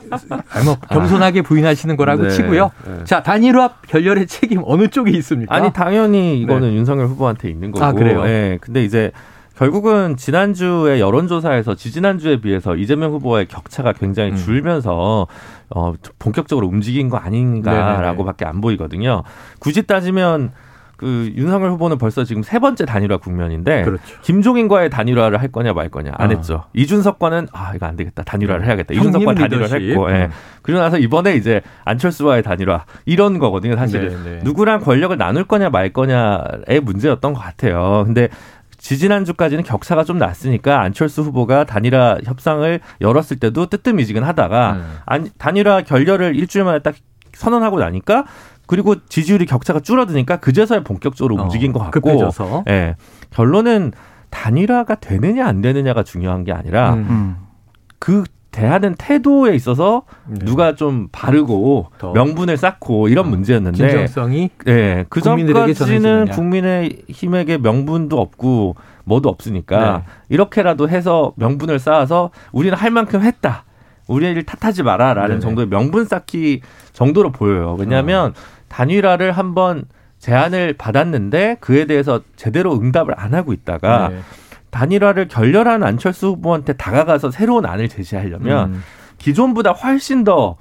뭐 0.64 0.76
겸손하게 0.90 1.42
부인하시는 1.42 1.96
거라고 1.96 2.24
네, 2.24 2.30
치고요. 2.30 2.70
네. 2.86 3.04
자 3.04 3.22
단일화 3.22 3.74
결렬의 3.88 4.26
책임 4.26 4.62
어느 4.64 4.88
쪽에 4.88 5.10
있습니까? 5.12 5.54
아니 5.54 5.72
당연히 5.72 6.40
이거는 6.40 6.70
네. 6.70 6.76
윤석열 6.76 7.06
후보한테 7.06 7.48
있는 7.48 7.70
거고. 7.70 7.84
아 7.84 7.92
그래요? 7.92 8.24
네. 8.24 8.58
근데 8.60 8.84
이제 8.84 9.10
결국은 9.56 10.16
지난주에 10.16 10.98
여론조사에서 10.98 11.76
지지난주에 11.76 12.40
비해서 12.40 12.74
이재명 12.74 13.12
후보의 13.12 13.46
격차가 13.46 13.92
굉장히 13.92 14.32
음. 14.32 14.36
줄면서 14.36 15.28
어, 15.70 15.92
본격적으로 16.18 16.66
움직인 16.66 17.08
거 17.08 17.18
아닌가라고밖에 17.18 18.44
안 18.44 18.60
보이거든요. 18.60 19.22
굳이 19.60 19.84
따지면 19.86 20.50
그 21.04 21.30
윤석열 21.37 21.70
후보는 21.73 21.99
벌써 21.99 22.25
지금 22.25 22.42
세 22.42 22.58
번째 22.58 22.87
단일화 22.87 23.18
국면인데 23.18 23.82
그렇죠. 23.82 24.02
김종인과의 24.23 24.88
단일화를 24.88 25.38
할 25.38 25.52
거냐 25.52 25.75
말 25.75 25.90
거냐 25.90 26.12
안 26.16 26.30
아. 26.30 26.34
했죠. 26.34 26.64
이준석과는 26.73 27.49
아 27.52 27.75
이거 27.75 27.84
안 27.84 27.94
되겠다 27.94 28.23
단일화를 28.23 28.64
해야겠다. 28.64 28.94
이준석과 28.94 29.34
단일화를 29.34 29.90
했고 29.90 30.11
예. 30.11 30.14
음. 30.14 30.30
그리고 30.62 30.80
나서 30.80 30.96
이번에 30.96 31.37
이제 31.37 31.61
안철수와의 31.84 32.42
단일화 32.42 32.87
이런 33.04 33.38
거거든요. 33.38 33.76
사실 33.76 34.08
네, 34.08 34.30
네. 34.30 34.40
누구랑 34.44 34.80
권력을 34.80 35.14
나눌 35.18 35.44
거냐 35.44 35.68
말 35.68 35.92
거냐의 35.92 36.80
문제였던 36.82 37.34
것 37.34 37.40
같아요. 37.40 38.04
근데 38.06 38.30
지지난주까지는 38.78 39.62
격차가 39.62 40.04
좀 40.04 40.16
났으니까 40.16 40.80
안철수 40.80 41.20
후보가 41.20 41.64
단일화 41.64 42.20
협상을 42.25 42.80
열었을 43.02 43.38
때도 43.40 43.66
뜨뜻미지근하다가 43.66 44.73
음. 44.73 45.28
단일화 45.37 45.82
결렬을 45.82 46.34
일주일 46.34 46.64
만에 46.64 46.78
딱 46.78 46.94
선언하고 47.34 47.78
나니까 47.78 48.25
그리고 48.66 48.97
지지율이 49.06 49.47
격차가 49.47 49.80
줄어드니까 49.80 50.38
그제서야 50.38 50.83
본격적으로 50.83 51.37
어, 51.37 51.42
움직인 51.42 51.73
것 51.73 51.80
같고 51.80 52.00
급해져서. 52.00 52.64
예. 52.68 52.97
결론은 53.30 53.92
단일화가 54.30 54.97
되느냐 54.97 55.47
안 55.47 55.61
되느냐가 55.61 56.02
중요한 56.02 56.44
게 56.44 56.52
아니라 56.52 56.94
음. 56.94 57.06
음. 57.09 57.37
그 57.99 58.25
대하는 58.50 58.94
태도에 58.97 59.54
있어서 59.56 60.02
네. 60.26 60.44
누가 60.44 60.76
좀 60.76 61.09
바르고 61.11 61.88
명분을 62.14 62.56
쌓고 62.56 63.09
이런 63.09 63.26
어, 63.26 63.28
문제였는데 63.28 63.76
진정성이 63.76 64.50
예, 64.68 65.04
그 65.09 65.21
전까지는 65.21 66.26
국민의 66.26 67.02
힘에게 67.09 67.59
명분도 67.59 68.21
없고 68.21 68.76
뭐도 69.04 69.28
없으니까 69.28 69.99
네. 69.99 70.12
이렇게라도 70.28 70.88
해서 70.88 71.33
명분을 71.37 71.80
쌓아서 71.80 72.30
우리는 72.52 72.76
할 72.76 72.92
만큼 72.92 73.23
했다. 73.23 73.64
우리를 74.06 74.42
탓하지 74.42 74.82
마라라는 74.82 75.28
네네. 75.28 75.40
정도의 75.40 75.68
명분 75.68 76.04
쌓기 76.04 76.61
정도로 76.92 77.32
보여요. 77.32 77.76
왜냐하면 77.78 78.30
어. 78.30 78.34
단일화를 78.68 79.32
한번 79.32 79.84
제안을 80.18 80.75
받았는데 80.75 81.58
그에 81.61 81.87
대해서 81.87 82.20
제대로 82.37 82.75
응답을 82.75 83.14
안 83.16 83.34
하고 83.34 83.52
있다가 83.52 84.08
네. 84.08 84.20
단일화를 84.70 85.28
결렬한 85.28 85.82
안철수 85.82 86.28
후보한테 86.28 86.73
다가가서 86.73 87.30
새로운 87.30 87.66
안을 87.66 87.88
제시하려면 87.88 88.75
음. 88.75 88.82
기존보다 89.18 89.70
훨씬 89.70 90.25
더 90.25 90.56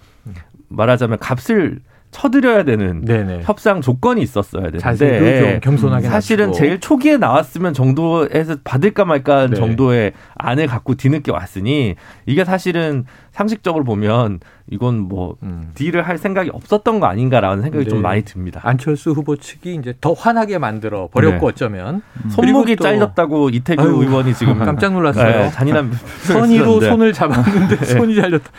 말하자면 0.69 1.19
값을 1.19 1.79
쳐드려야 2.13 2.63
되는 2.63 3.03
네네. 3.03 3.41
협상 3.43 3.81
조건이 3.81 4.21
있었어야 4.21 4.71
되는데 4.71 5.59
겸손하게 5.61 6.07
사실은 6.07 6.45
놔두고. 6.47 6.57
제일 6.57 6.79
초기에 6.79 7.17
나왔으면 7.17 7.73
정도에서 7.73 8.57
받을까 8.63 9.03
말까 9.03 9.47
네. 9.47 9.55
정도의 9.55 10.13
안을 10.35 10.67
갖고 10.67 10.95
뒤늦게 10.95 11.31
왔으니 11.31 11.95
이게 12.25 12.45
사실은 12.45 13.05
상식적으로 13.31 13.83
보면 13.83 14.39
이건 14.69 14.99
뭐 14.99 15.35
음. 15.43 15.71
딜을 15.73 16.07
할 16.07 16.17
생각이 16.17 16.49
없었던 16.53 16.99
거 16.99 17.07
아닌가라는 17.07 17.63
생각이 17.63 17.83
네. 17.83 17.89
좀 17.89 18.01
많이 18.01 18.23
듭니다. 18.23 18.61
안철수 18.63 19.11
후보 19.11 19.35
측이 19.35 19.75
이제 19.75 19.93
더 19.99 20.13
화나게 20.13 20.57
만들어 20.57 21.09
버렸고 21.11 21.39
네. 21.39 21.45
어쩌면 21.47 22.01
음. 22.23 22.29
손목이 22.29 22.77
잘렸다고 22.77 23.49
이태규 23.49 23.81
아유, 23.81 24.01
의원이 24.01 24.33
지금 24.33 24.57
깜짝 24.63 24.93
놀랐어요. 24.93 25.25
네, 25.25 25.51
잔인한 25.51 25.91
선의로 26.23 26.79
손을 26.79 27.11
잡았는데 27.11 27.75
네. 27.75 27.85
손이 27.85 28.15
잘렸다. 28.15 28.49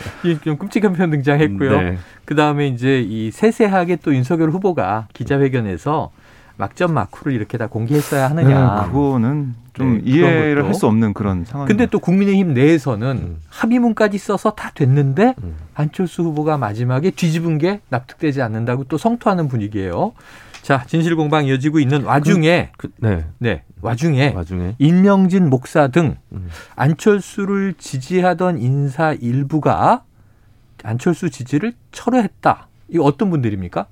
좀 0.45 0.59
끔찍한 0.59 0.93
표현 0.93 1.11
등장했고요. 1.11 1.81
네. 1.81 1.99
그 2.27 2.35
다음에 2.35 2.69
이제 2.69 3.01
이 3.01 3.31
세세하게 3.31 3.97
또 3.97 4.15
윤석열 4.15 4.51
후보가 4.51 5.09
기자회견에서 5.15 6.11
막점 6.57 6.95
마크를 6.95 7.33
이렇게 7.33 7.59
다 7.59 7.67
공개했어야 7.67 8.31
하느냐. 8.31 8.83
네, 8.85 8.87
그거는 8.93 9.55
좀 9.73 9.99
네, 9.99 10.03
이해를 10.05 10.65
할 10.65 10.75
수 10.75 10.87
없는 10.87 11.15
그런 11.15 11.45
상황. 11.45 11.67
근데 11.67 11.87
또 11.87 11.99
국민의힘 11.99 12.55
내에서는 12.55 13.09
음. 13.17 13.41
합의문까지 13.49 14.19
써서 14.19 14.53
다 14.53 14.71
됐는데 14.75 15.35
음. 15.43 15.57
안철수 15.75 16.23
후보가 16.23 16.59
마지막에 16.59 17.11
뒤집은 17.11 17.59
게 17.59 17.81
납득되지 17.89 18.41
않는다고 18.43 18.85
또 18.85 18.99
성토하는 18.99 19.49
분위기예요. 19.49 20.13
자, 20.63 20.85
진실 20.87 21.15
공방 21.17 21.45
이어지고 21.45 21.79
있는 21.79 22.05
와중에 22.05 22.71
그, 22.79 22.89
그, 22.89 23.07
네. 23.07 23.25
네. 23.39 23.63
와중에, 23.83 24.33
와중에 24.35 24.77
임명진 24.79 25.51
목사 25.51 25.89
등 25.89 26.17
음. 26.33 26.49
안철수를 26.77 27.75
지지하던 27.77 28.59
인사 28.59 29.13
일부가 29.13 30.05
안철수 30.83 31.29
지지를 31.31 31.75
철회했다. 31.93 32.69
이거 32.95 33.03
어떤 33.03 33.29
분들입니까? 33.29 33.87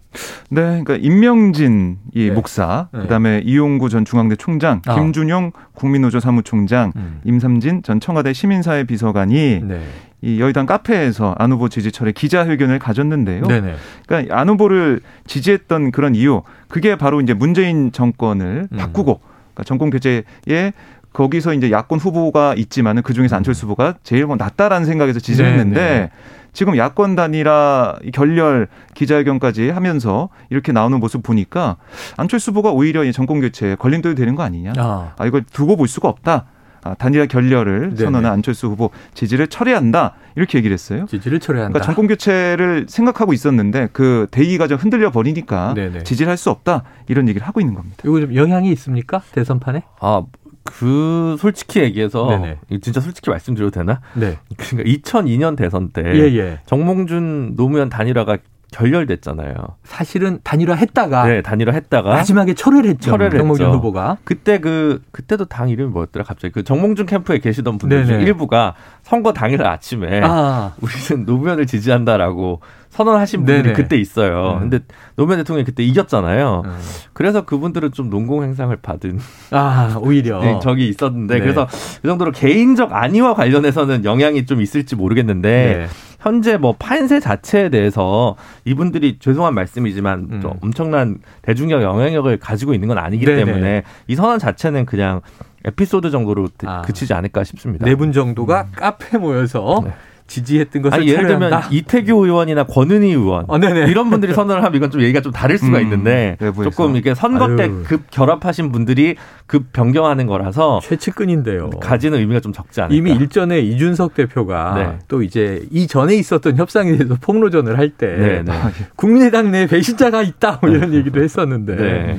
네, 0.51 0.63
그러니까 0.63 0.95
임명진 0.97 1.99
이 2.15 2.29
네. 2.29 2.31
목사, 2.31 2.89
네. 2.93 3.01
그다음에 3.01 3.43
이용구 3.45 3.89
전 3.89 4.05
중앙대 4.05 4.37
총장, 4.37 4.81
아. 4.87 4.95
김준용 4.95 5.51
국민노조 5.75 6.21
사무총장, 6.21 6.93
음. 6.95 7.21
임삼진 7.25 7.83
전 7.83 7.99
청와대 7.99 8.33
시민사회 8.33 8.85
비서관이 8.85 9.61
네. 9.65 9.81
이 10.21 10.41
여의당 10.41 10.67
카페에서 10.67 11.35
안 11.37 11.51
후보 11.51 11.69
지지철에 11.69 12.13
기자회견을 12.13 12.79
가졌는데요. 12.79 13.43
네네. 13.43 13.75
그러니까 14.07 14.39
안 14.39 14.49
후보를 14.49 15.01
지지했던 15.27 15.91
그런 15.91 16.15
이유, 16.15 16.43
그게 16.69 16.95
바로 16.95 17.21
이제 17.21 17.35
문재인 17.35 17.91
정권을 17.91 18.69
음. 18.71 18.77
바꾸고 18.77 19.19
그러니까 19.53 19.65
정권 19.65 19.91
교체에 19.91 20.73
거기서 21.13 21.55
이제 21.55 21.71
야권 21.71 21.99
후보가 21.99 22.55
있지만은 22.57 23.03
그 23.03 23.13
중에서 23.13 23.37
안철수 23.37 23.67
후보가 23.67 23.97
제일 24.03 24.27
뭐 24.27 24.37
낫다라는 24.37 24.87
생각에서 24.87 25.21
지지했는데. 25.21 25.81
네네. 25.81 26.11
지금 26.55 26.77
야권 26.77 27.17
단일화 27.17 27.97
결렬 28.13 28.69
기자회견까지 28.93 29.71
하면서 29.71 30.29
이렇게 30.51 30.71
나오는 30.71 31.01
모습 31.01 31.23
보니까 31.23 31.79
안철수 32.19 32.51
후보가 32.51 32.73
오히려 32.73 33.11
정권 33.11 33.41
교체에 33.41 33.75
걸림돌이 33.77 34.15
되는 34.15 34.35
거 34.35 34.43
아니냐. 34.43 34.75
아, 34.77 35.15
아 35.17 35.27
이걸 35.27 35.45
두고 35.51 35.77
볼 35.77 35.89
수가 35.89 36.11
없다. 36.11 36.45
아, 36.85 36.95
단일화 36.95 37.25
결렬을 37.27 37.97
선언한 37.97 38.31
안철수 38.31 38.67
후보 38.67 38.91
지지를 39.15 39.47
철회한다 39.47 40.15
이렇게 40.35 40.59
얘기를 40.59 40.75
했어요. 40.75 41.07
지지를 41.09 41.41
철회한다. 41.41 41.73
그러니까 41.73 41.87
정권 41.87 42.07
교체를 42.09 42.85
생각하고 42.89 43.33
있었는데 43.33 43.89
그 43.93 44.27
대의 44.31 44.59
과정 44.59 44.77
흔들려 44.77 45.11
버리니까 45.11 45.75
지지를 46.05 46.29
할 46.29 46.37
수 46.37 46.51
없다 46.51 46.83
이런 47.09 47.29
얘기를 47.29 47.47
하고 47.47 47.61
있는 47.61 47.75
겁니다. 47.75 47.97
이거 48.05 48.21
좀 48.21 48.35
영향이 48.35 48.71
있습니까 48.73 49.23
대선판에? 49.33 49.85
아 50.01 50.23
그 50.65 51.37
솔직히 51.39 51.81
얘기해서 51.81 52.29
네네. 52.29 52.59
진짜 52.81 53.01
솔직히 53.01 53.31
말씀드려도 53.31 53.71
되나? 53.71 54.01
네. 54.15 54.39
그러니까 54.57 54.91
2002년 54.91 55.57
대선 55.57 55.91
때 55.91 56.03
예, 56.05 56.37
예. 56.37 56.61
정몽준 56.67 57.55
노무현 57.57 57.89
단일화가 57.89 58.39
결렬됐잖아요. 58.73 59.55
사실은 59.85 60.41
단일화 60.43 60.75
했다가 60.75 61.27
네, 61.27 61.43
단일화 61.43 61.73
했다가 61.73 62.11
마지막에 62.11 62.55
철회를 62.55 62.91
했죠. 62.91 63.11
철회를 63.11 63.39
정몽준 63.39 63.67
했죠. 63.67 63.77
후보가. 63.77 64.19
그때 64.25 64.59
그 64.59 65.01
그때도 65.13 65.45
당 65.45 65.69
이름이 65.69 65.93
뭐였더라 65.93 66.25
갑자기 66.25 66.53
그 66.53 66.65
정몽준 66.65 67.07
캠프에 67.07 67.39
계시던 67.39 67.79
분들 67.79 68.07
중 68.07 68.21
일부가 68.21 68.75
선거 69.03 69.33
당일 69.33 69.65
아침에 69.65 70.21
아. 70.25 70.75
우리는 70.81 71.27
노무현을 71.27 71.67
지지한다라고 71.67 72.61
선언하신 72.93 73.41
분들이 73.41 73.63
네네. 73.63 73.73
그때 73.75 73.97
있어요. 73.97 74.55
음. 74.57 74.71
근데 74.71 74.81
노무현 75.17 75.39
대통령이 75.41 75.65
그때 75.65 75.83
이겼잖아요. 75.83 76.63
음. 76.67 76.79
그래서 77.15 77.45
그분들은 77.45 77.93
좀 77.93 78.11
농공 78.11 78.43
행상을 78.43 78.75
받은 78.77 79.19
아 79.51 79.97
오히려 80.01 80.41
네, 80.41 80.59
적이 80.63 80.89
있었는데 80.89 81.35
네. 81.35 81.41
그래서 81.41 81.67
그 82.03 82.09
정도로 82.09 82.33
개인적 82.33 82.93
안위와 82.93 83.35
관련해서는 83.35 84.05
영향이 84.05 84.45
좀 84.45 84.61
있을지 84.61 84.95
모르겠는데 84.95 85.49
네. 85.51 85.87
현재 86.23 86.57
뭐 86.57 86.75
판세 86.79 87.19
자체에 87.19 87.69
대해서 87.69 88.37
이분들이 88.65 89.19
죄송한 89.19 89.55
말씀이지만 89.55 90.29
음. 90.31 90.43
엄청난 90.63 91.19
대중적 91.43 91.83
영향력을 91.83 92.37
가지고 92.39 92.75
있는 92.75 92.87
건 92.89 92.99
아니기 92.99 93.27
네네. 93.27 93.45
때문에 93.45 93.83
이 94.07 94.15
선언 94.15 94.39
자체는 94.39 94.87
그냥 94.87 95.21
에피소드 95.65 96.11
정도로 96.11 96.49
아. 96.65 96.83
그치지 96.83 97.13
않을까 97.13 97.43
싶습니다. 97.45 97.85
네 97.85 97.95
분 97.97 98.13
정도가 98.13 98.63
음. 98.63 98.73
카페 98.75 99.19
모여서 99.19 99.83
네. 99.85 99.93
지지했던 100.27 100.83
것을 100.83 100.99
아니, 100.99 101.09
예를 101.09 101.27
들면 101.27 101.63
이태규 101.71 102.25
의원이나 102.25 102.65
권은희 102.65 103.09
의원 103.11 103.45
어, 103.49 103.59
이런 103.59 104.09
분들이 104.11 104.33
선언을 104.33 104.63
하면 104.65 104.75
이건 104.77 104.91
좀 104.91 105.03
얘기가 105.03 105.21
좀 105.21 105.33
다를 105.33 105.59
수가 105.59 105.79
음, 105.79 105.83
있는데 105.83 106.37
내부에서. 106.41 106.71
조금 106.71 106.97
이게 106.97 107.15
선거 107.15 107.57
때 107.57 107.69
급 107.85 108.11
결합하신 108.11 108.73
분들이 108.73 109.17
급 109.47 109.73
변경하는 109.73 110.27
거라서 110.27 110.81
최측근인데요. 110.83 111.71
가지는 111.81 112.19
의미가 112.19 112.41
좀 112.41 112.53
적지 112.53 112.81
않을까. 112.81 112.95
이미 112.95 113.13
일전에 113.13 113.61
이준석 113.61 114.15
대표가 114.15 114.75
네. 114.77 114.99
또 115.09 115.23
이제 115.23 115.67
이전에 115.71 116.15
있었던 116.17 116.57
협상에 116.57 116.93
대해서 116.97 117.17
폭로전을 117.21 117.79
할때 117.79 118.07
네, 118.07 118.43
네. 118.43 118.53
국민의당 118.97 119.51
내 119.51 119.67
배신자가 119.67 120.23
있다 120.23 120.59
뭐 120.63 120.71
이런 120.71 120.95
얘기도 120.95 121.23
했었는데. 121.23 121.77
네. 121.77 122.19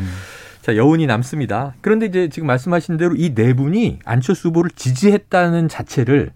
자, 0.61 0.77
여운이 0.77 1.07
남습니다. 1.07 1.73
그런데 1.81 2.05
이제 2.05 2.29
지금 2.29 2.47
말씀하신 2.47 2.95
대로 2.95 3.15
이 3.17 3.33
네 3.35 3.53
분이 3.53 3.99
안철수 4.05 4.47
후보를 4.47 4.71
지지했다는 4.75 5.67
자체를 5.67 6.31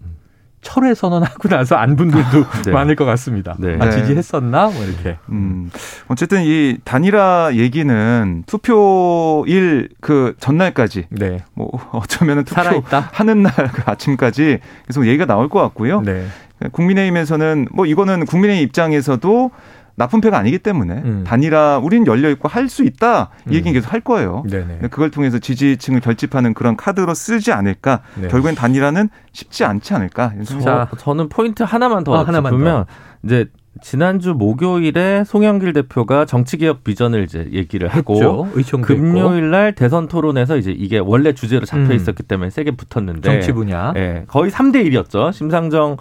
철회 0.60 0.94
선언하고 0.94 1.48
나서 1.48 1.76
안 1.76 1.94
분들도 1.96 2.44
네. 2.66 2.70
많을 2.72 2.96
것 2.96 3.04
같습니다. 3.04 3.54
네. 3.58 3.76
아, 3.80 3.90
지지했었나? 3.90 4.68
뭐 4.70 4.84
이렇게. 4.84 5.16
음. 5.30 5.70
어쨌든 6.08 6.42
이 6.42 6.78
단일화 6.84 7.52
얘기는 7.54 8.42
투표일 8.46 9.88
그 10.00 10.34
전날까지. 10.40 11.06
네. 11.10 11.38
뭐 11.54 11.70
어쩌면 11.92 12.44
투표 12.44 12.62
살아있다? 12.62 13.10
하는 13.12 13.42
날 13.42 13.52
그 13.72 13.82
아침까지 13.86 14.58
계속 14.86 15.06
얘기가 15.06 15.26
나올 15.26 15.48
것 15.48 15.60
같고요. 15.60 16.00
네. 16.00 16.26
국민의힘에서는 16.72 17.68
뭐 17.72 17.86
이거는 17.86 18.24
국민의 18.26 18.62
입장에서도 18.62 19.50
나쁜 19.98 20.20
패가 20.20 20.38
아니기 20.38 20.58
때문에 20.60 20.94
음. 21.04 21.24
단일화 21.26 21.78
우리는 21.78 22.06
열려 22.06 22.30
있고 22.30 22.48
할 22.48 22.68
수 22.68 22.84
있다 22.84 23.30
이 23.50 23.54
얘기는 23.54 23.72
음. 23.72 23.74
계속 23.74 23.92
할 23.92 24.00
거예요. 24.00 24.44
네네. 24.48 24.88
그걸 24.90 25.10
통해서 25.10 25.38
지지층을 25.38 26.00
결집하는 26.00 26.54
그런 26.54 26.76
카드로 26.76 27.14
쓰지 27.14 27.50
않을까. 27.52 28.00
네. 28.20 28.28
결국엔 28.28 28.54
단일화는 28.54 29.08
쉽지 29.32 29.64
않지 29.64 29.94
않을까. 29.94 30.32
자, 30.62 30.88
저는 30.98 31.28
포인트 31.28 31.62
하나만 31.62 32.04
더 32.04 32.12
어, 32.12 32.22
하나만 32.22 32.52
짚으면 32.52 32.84
더. 32.84 32.86
이제 33.24 33.46
지난주 33.80 34.34
목요일에 34.34 35.24
송영길 35.24 35.72
대표가 35.72 36.24
정치개혁 36.26 36.84
비전을 36.84 37.22
이제 37.22 37.48
얘기를 37.52 37.88
하고 37.88 38.46
금요일 38.82 39.50
날 39.50 39.74
대선 39.74 40.08
토론에서 40.08 40.56
이제 40.56 40.70
이게 40.72 40.98
원래 40.98 41.32
주제로 41.32 41.64
잡혀 41.64 41.84
음. 41.84 41.92
있었기 41.92 42.24
때문에 42.24 42.50
세게 42.50 42.72
붙었는데 42.72 43.22
정치 43.30 43.52
분야. 43.52 43.92
예, 43.96 44.24
거의 44.26 44.50
3대 44.50 44.84
1이었죠. 44.90 45.32
심상정 45.32 45.96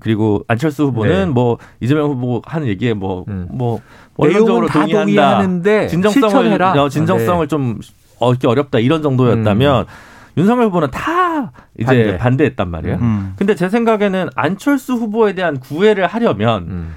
그리고 0.00 0.44
안철수 0.48 0.84
후보는 0.84 1.26
네. 1.26 1.26
뭐 1.26 1.58
이재명 1.80 2.10
후보 2.10 2.42
하는 2.44 2.66
얘기에 2.66 2.94
뭐뭐 2.94 3.24
음. 3.28 3.48
뭐 3.50 3.80
원론적으로 4.16 4.66
동의한다. 4.68 5.86
진정성을 5.86 6.28
실천해라. 6.28 6.82
어, 6.82 6.88
진정성을 6.88 7.46
네. 7.46 7.48
좀 7.48 7.78
얻기 8.18 8.46
어렵다 8.46 8.78
이런 8.78 9.02
정도였다면 9.02 9.82
음. 9.82 9.86
윤석열 10.36 10.66
후보는 10.66 10.90
다 10.90 11.52
이제 11.78 11.84
반대. 11.84 12.18
반대 12.18 12.44
했단 12.44 12.70
말이에요. 12.70 12.96
음. 12.96 13.32
근데 13.36 13.54
제 13.54 13.68
생각에는 13.68 14.28
안철수 14.34 14.94
후보에 14.94 15.34
대한 15.34 15.58
구애를 15.58 16.06
하려면 16.06 16.62
음. 16.68 16.94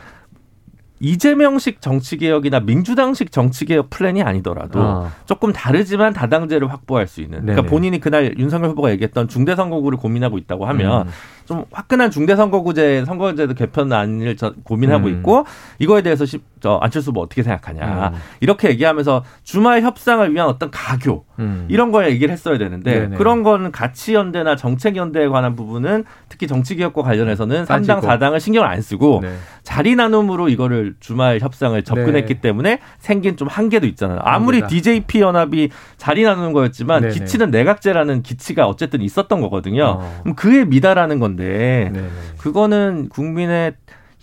이재명식 0.99 1.81
정치개혁이나 1.81 2.61
민주당식 2.61 3.31
정치개혁 3.31 3.89
플랜이 3.89 4.23
아니더라도 4.23 4.81
아. 4.81 5.11
조금 5.25 5.51
다르지만 5.51 6.13
다당제를 6.13 6.71
확보할 6.71 7.07
수 7.07 7.19
있는. 7.19 7.41
그러니까 7.41 7.45
네네. 7.45 7.55
그러니까 7.55 7.69
본인이 7.69 7.99
그날 7.99 8.37
윤석열 8.37 8.69
후보가 8.71 8.91
얘기했던 8.91 9.27
중대선거구를 9.27 9.97
고민하고 9.97 10.37
있다고 10.37 10.65
하면 10.65 11.07
음. 11.07 11.11
좀 11.45 11.65
화끈한 11.71 12.11
중대선거구제 12.11 13.05
선거제도 13.05 13.53
개편안을 13.53 14.37
고민하고 14.63 15.07
음. 15.07 15.13
있고 15.13 15.45
이거에 15.79 16.01
대해서 16.01 16.25
시, 16.25 16.39
저 16.63 16.79
안철수 16.81 17.11
뭐 17.11 17.23
어떻게 17.23 17.43
생각하냐 17.43 18.11
음. 18.13 18.19
이렇게 18.39 18.69
얘기하면서 18.69 19.25
주말 19.43 19.81
협상을 19.81 20.33
위한 20.33 20.47
어떤 20.47 20.71
가교 20.71 21.25
음. 21.39 21.65
이런 21.67 21.91
걸 21.91 22.09
얘기를 22.09 22.31
했어야 22.31 22.57
되는데 22.57 23.01
네네. 23.01 23.17
그런 23.17 23.43
거는 23.43 23.73
가치 23.73 24.13
연대나 24.13 24.55
정책 24.55 24.95
연대에 24.95 25.27
관한 25.27 25.57
부분은 25.57 26.05
특히 26.29 26.47
정치 26.47 26.77
개혁과 26.77 27.01
관련해서는 27.01 27.65
삼당 27.65 27.99
사당을 27.99 28.39
신경을 28.39 28.65
안 28.65 28.81
쓰고 28.81 29.19
네. 29.23 29.35
자리 29.63 29.97
나눔으로 29.97 30.47
이거를 30.47 30.95
주말 31.01 31.41
협상을 31.41 31.83
접근했기 31.83 32.35
네. 32.35 32.39
때문에 32.39 32.79
생긴 32.97 33.35
좀 33.35 33.49
한계도 33.49 33.85
있잖아요. 33.87 34.19
아무리 34.23 34.61
합니다. 34.61 34.67
DJP 34.69 35.19
연합이 35.19 35.69
자리 35.97 36.23
나누는 36.23 36.53
거였지만 36.53 37.01
네네. 37.01 37.13
기치는 37.13 37.51
내각제라는 37.51 38.23
기치가 38.23 38.67
어쨌든 38.67 39.01
있었던 39.01 39.41
거거든요. 39.41 39.97
어. 39.99 40.19
그럼 40.23 40.35
그에 40.35 40.63
미달하는 40.63 41.19
건데 41.19 41.91
네네. 41.93 42.07
그거는 42.37 43.09
국민의 43.09 43.73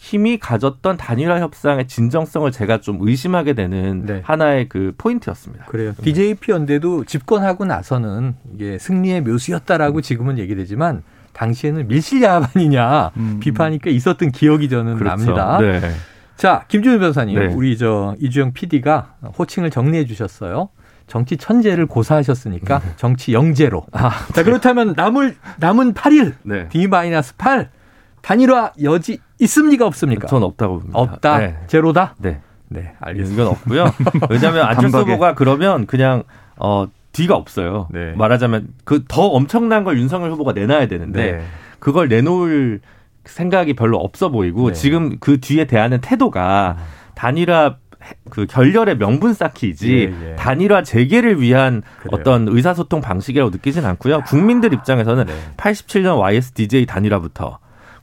힘이 0.01 0.39
가졌던 0.39 0.97
단일화 0.97 1.41
협상의 1.41 1.87
진정성을 1.87 2.51
제가 2.53 2.81
좀 2.81 2.97
의심하게 3.03 3.53
되는 3.53 4.07
네. 4.07 4.23
하나의 4.25 4.67
그 4.71 4.95
포인트였습니다. 4.97 5.67
그래요. 5.67 5.93
DJP 6.01 6.53
연대도 6.53 7.05
집권하고 7.05 7.67
나서는 7.67 8.35
이게 8.55 8.79
승리의 8.79 9.21
묘수였다라고 9.21 10.01
지금은 10.01 10.39
얘기되지만 10.39 11.03
당시에는 11.35 11.87
밀실야합 11.87 12.57
아니냐 12.57 13.11
음. 13.19 13.41
비판이 13.41 13.81
꽤 13.81 13.91
있었던 13.91 14.33
기억이 14.33 14.71
저는 14.71 14.97
그렇죠. 14.97 15.35
납니다. 15.35 15.59
네. 15.61 15.93
자, 16.35 16.65
김준우 16.69 16.99
변호사님, 16.99 17.39
네. 17.39 17.53
우리 17.53 17.77
저 17.77 18.17
이주영 18.21 18.55
PD가 18.55 19.17
호칭을 19.39 19.69
정리해 19.69 20.07
주셨어요. 20.07 20.71
정치 21.09 21.37
천재를 21.37 21.85
고사하셨으니까 21.85 22.79
네. 22.79 22.93
정치 22.97 23.35
영재로. 23.35 23.85
아, 23.93 24.11
자, 24.33 24.45
그렇다면 24.45 24.95
남을 24.97 25.37
남은 25.59 25.93
8일 25.93 26.37
네. 26.45 26.69
D-8 26.71 27.69
단일화 28.23 28.73
여지 28.83 29.19
있습니까 29.41 29.87
없습니까? 29.87 30.27
전 30.27 30.43
없다고 30.43 30.79
봅니다. 30.81 30.99
없다. 30.99 31.39
네. 31.39 31.57
제로다? 31.67 32.15
네. 32.19 32.41
네, 32.69 32.93
알겠습니다. 33.01 33.43
이건 33.43 33.53
없고요. 33.53 33.85
왜냐하면 34.31 34.65
안철수 34.67 34.99
후보가 34.99 35.35
그러면 35.35 35.87
그냥 35.87 36.23
어 36.57 36.87
뒤가 37.13 37.35
없어요. 37.35 37.89
네. 37.91 38.13
말하자면 38.13 38.69
그 38.85 39.05
더 39.09 39.23
엄청난 39.27 39.83
걸 39.85 39.99
윤석열 39.99 40.31
후보가 40.33 40.53
내놔야 40.53 40.87
되는데 40.87 41.33
네. 41.33 41.43
그걸 41.81 42.09
내놓을 42.09 42.81
생각이 43.25 43.75
별로 43.75 43.99
없어 43.99 44.29
보이고 44.29 44.69
네. 44.69 44.75
지금 44.75 45.19
그 45.19 45.41
뒤에 45.41 45.67
대하는 45.67 46.01
태도가 46.01 46.77
단일화 47.15 47.77
그 48.31 48.47
결렬의 48.47 48.97
명분 48.99 49.35
쌓기지 49.35 49.93
예, 50.23 50.31
예. 50.31 50.37
단일화 50.37 50.83
재개를 50.83 51.41
위한 51.41 51.83
그래요. 52.01 52.11
어떤 52.19 52.49
의사소통 52.49 53.01
방식이라고 53.03 53.51
느끼진 53.51 53.85
않고요. 53.85 54.23
국민들 54.23 54.73
입장에서는 54.73 55.27
네. 55.27 55.33
87년 55.57 56.19
YSDJ 56.19 56.87
단일화부터 56.87 57.59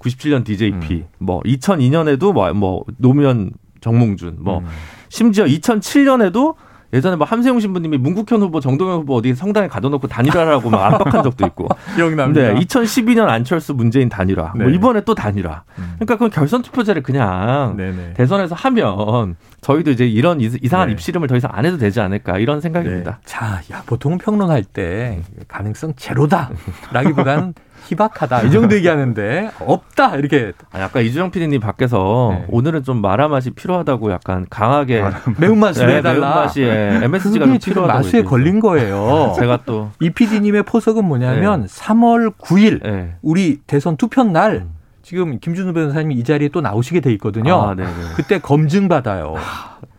97년 0.07 0.43
DJP, 0.43 0.93
음. 0.95 1.05
뭐 1.19 1.41
2002년에도 1.41 2.33
뭐, 2.33 2.51
뭐 2.53 2.83
노무현 2.97 3.51
정몽준, 3.81 4.37
뭐 4.39 4.59
음. 4.59 4.65
심지어 5.09 5.45
2007년에도 5.45 6.55
예전에 6.93 7.17
뭐 7.17 7.27
함세용 7.27 7.59
신부님이 7.59 7.97
문국현 7.97 8.41
후보, 8.41 8.61
정동영 8.61 9.01
후보 9.01 9.15
어디 9.15 9.35
성당에 9.35 9.67
가둬놓고 9.67 10.07
단일화라고 10.07 10.69
막 10.69 10.85
압박한 10.85 11.21
적도 11.21 11.45
있고. 11.47 11.67
기억납니다. 11.95 12.53
네, 12.53 12.59
2012년 12.61 13.27
안철수 13.27 13.73
문재인 13.73 14.07
단일화. 14.07 14.43
뭐 14.43 14.53
네. 14.55 14.63
뭐 14.63 14.71
이번에 14.71 15.01
또 15.01 15.13
단일화. 15.13 15.63
음. 15.79 15.95
그러니까 15.95 16.15
그건 16.15 16.29
결선 16.29 16.61
투표제를 16.61 17.03
그냥 17.03 17.75
네네. 17.75 18.13
대선에서 18.13 18.55
하면 18.55 19.35
저희도 19.59 19.91
이제 19.91 20.07
이런 20.07 20.39
이상한 20.39 20.87
네. 20.87 20.93
입시름을 20.93 21.27
더 21.27 21.35
이상 21.35 21.51
안 21.53 21.65
해도 21.65 21.77
되지 21.77 21.99
않을까 21.99 22.37
이런 22.37 22.61
생각입니다. 22.61 23.11
네. 23.11 23.17
자, 23.25 23.61
야, 23.71 23.83
보통 23.85 24.17
평론할 24.17 24.63
때 24.63 25.21
가능성 25.49 25.93
제로다라기보다는 25.97 27.53
희박하다 27.87 28.43
이 28.43 28.51
정도 28.51 28.75
얘기하는데 28.75 29.51
없다 29.59 30.15
이렇게 30.17 30.53
아, 30.71 30.81
약간 30.81 31.03
이주영 31.03 31.31
PD님 31.31 31.59
밖에서 31.59 32.29
네. 32.33 32.45
오늘은 32.49 32.83
좀 32.83 33.01
마라 33.01 33.27
맛이 33.27 33.51
필요하다고 33.51 34.11
약간 34.11 34.45
강하게 34.49 35.03
매운맛으로 35.37 35.87
네, 35.87 35.97
해달라 35.97 36.19
매운맛이 36.19 36.61
예, 36.63 36.99
MSG가 37.03 37.45
좀 37.45 37.57
필요하다고 37.57 37.97
마수에 37.97 38.23
걸린 38.23 38.59
거예요. 38.59 39.33
제가 39.39 39.59
또 39.65 39.91
이 40.01 40.09
PD님의 40.09 40.63
포석은 40.63 41.05
뭐냐면 41.05 41.61
네. 41.61 41.67
3월 41.67 42.33
9일 42.37 43.15
우리 43.21 43.59
대선 43.67 43.97
투표 43.97 44.23
날 44.23 44.55
음. 44.55 44.69
지금 45.01 45.39
김준우 45.39 45.73
변호사님이 45.73 46.15
이 46.15 46.23
자리에 46.23 46.49
또 46.49 46.59
나오시게 46.61 46.99
돼 46.99 47.11
있거든요. 47.13 47.53
아, 47.55 47.75
그때 48.15 48.39
검증 48.39 48.87
받아요. 48.89 49.35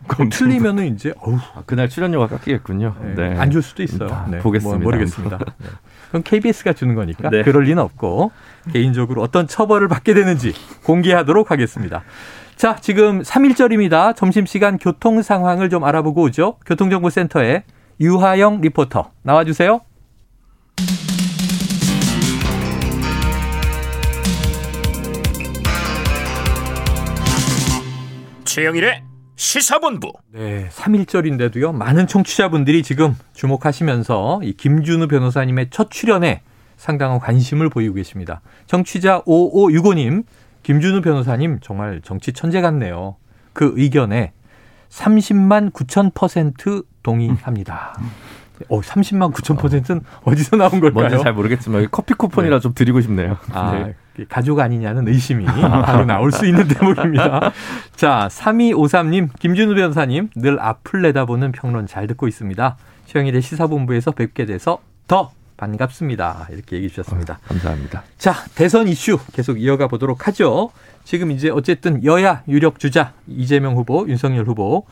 그럼 0.07 0.29
틀리면은 0.29 0.93
이제 0.93 1.13
어우 1.21 1.35
아, 1.55 1.63
그날 1.65 1.89
출연료가 1.89 2.27
깎이겠군요. 2.27 2.95
네. 3.15 3.29
네. 3.29 3.37
안줄 3.39 3.61
수도 3.61 3.83
있어요. 3.83 4.25
네. 4.29 4.39
보겠습니다. 4.39 4.77
뭐, 4.77 4.83
모르겠습니다. 4.85 5.39
네. 6.09 6.11
그럼 6.11 6.23
KBS가 6.23 6.73
주는 6.73 6.95
거니까 6.95 7.29
네. 7.29 7.43
그럴 7.43 7.63
리는 7.63 7.81
없고 7.81 8.31
개인적으로 8.73 9.21
어떤 9.21 9.47
처벌을 9.47 9.87
받게 9.87 10.13
되는지 10.13 10.53
공개하도록 10.83 11.51
하겠습니다. 11.51 12.03
자, 12.55 12.75
지금 12.75 13.21
3일절입니다. 13.21 14.15
점심시간 14.15 14.77
교통 14.77 15.21
상황을 15.21 15.69
좀 15.69 15.83
알아보고 15.83 16.23
오죠. 16.23 16.57
교통정보센터에 16.65 17.63
유하영 18.01 18.61
리포터 18.61 19.11
나와주세요. 19.23 19.81
최영일의 28.45 29.08
시사본부. 29.39 30.11
네, 30.33 30.67
3일절인데도요. 30.69 31.73
많은 31.73 32.07
청취자분들이 32.07 32.83
지금 32.83 33.15
주목하시면서 33.33 34.41
이 34.43 34.51
김준우 34.51 35.07
변호사님의 35.07 35.69
첫 35.71 35.89
출연에 35.89 36.41
상당한 36.75 37.19
관심을 37.19 37.69
보이고 37.69 37.95
계십니다. 37.95 38.41
청취자 38.67 39.21
5565님, 39.21 40.25
김준우 40.63 40.99
변호사님 41.01 41.59
정말 41.61 42.01
정치 42.03 42.33
천재 42.33 42.59
같네요. 42.59 43.15
그 43.53 43.71
의견에 43.77 44.33
30만 44.89 45.71
9천 45.71 46.13
퍼센트 46.13 46.83
동의합니다. 47.01 47.97
어, 48.67 48.81
30만 48.81 49.33
9천 49.33 49.57
퍼센트는 49.57 50.01
어 50.23 50.35
디서 50.35 50.57
나온 50.57 50.79
걸까요? 50.79 51.07
뭔지 51.07 51.23
잘 51.23 51.33
모르겠지만 51.33 51.87
커피 51.91 52.13
쿠폰이라 52.13 52.57
네. 52.57 52.59
좀 52.59 52.73
드리고 52.73 53.01
싶네요. 53.01 53.37
아, 53.51 53.71
네. 53.71 53.95
가족 54.27 54.59
아니냐는 54.59 55.07
의심이 55.07 55.45
바로 55.45 56.05
나올 56.05 56.31
수 56.31 56.45
있는 56.45 56.67
대목입니다. 56.67 57.53
자, 57.95 58.27
3253님, 58.29 59.29
김준우 59.39 59.75
변사님, 59.75 60.29
늘 60.35 60.59
앞을 60.59 61.01
내다보는 61.03 61.53
평론 61.53 61.87
잘 61.87 62.05
듣고 62.07 62.27
있습니다. 62.27 62.75
최영일의 63.05 63.41
시사본부에서 63.41 64.11
뵙게 64.11 64.45
돼서 64.45 64.79
더 65.07 65.31
반갑습니다. 65.55 66.47
이렇게 66.51 66.77
얘기해 66.77 66.89
주셨습니다. 66.89 67.35
어, 67.35 67.47
감사합니다. 67.47 68.03
자, 68.17 68.33
대선 68.55 68.87
이슈 68.87 69.19
계속 69.33 69.59
이어가 69.59 69.87
보도록 69.87 70.27
하죠. 70.27 70.71
지금 71.03 71.31
이제 71.31 71.49
어쨌든 71.49 72.03
여야 72.03 72.43
유력 72.47 72.79
주자 72.79 73.13
이재명 73.27 73.75
후보, 73.75 74.05
윤석열 74.07 74.45
후보. 74.45 74.85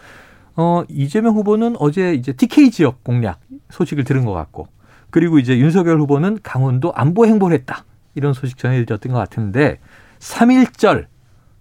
어, 0.58 0.84
이재명 0.89 1.36
후보는 1.36 1.76
어제 1.80 2.13
이제 2.13 2.34
TK 2.34 2.72
지역 2.72 3.04
공략 3.04 3.39
소식을 3.70 4.04
들은 4.04 4.26
것 4.26 4.34
같고 4.34 4.67
그리고 5.10 5.39
이제 5.39 5.58
윤석열 5.58 6.00
후보는 6.02 6.39
강원도 6.43 6.91
안보 6.93 7.26
행보를 7.26 7.56
했다. 7.58 7.86
이런 8.15 8.34
소식 8.34 8.58
전해드렸던 8.58 9.13
것 9.13 9.20
같은데 9.20 9.78
3일절 10.20 11.06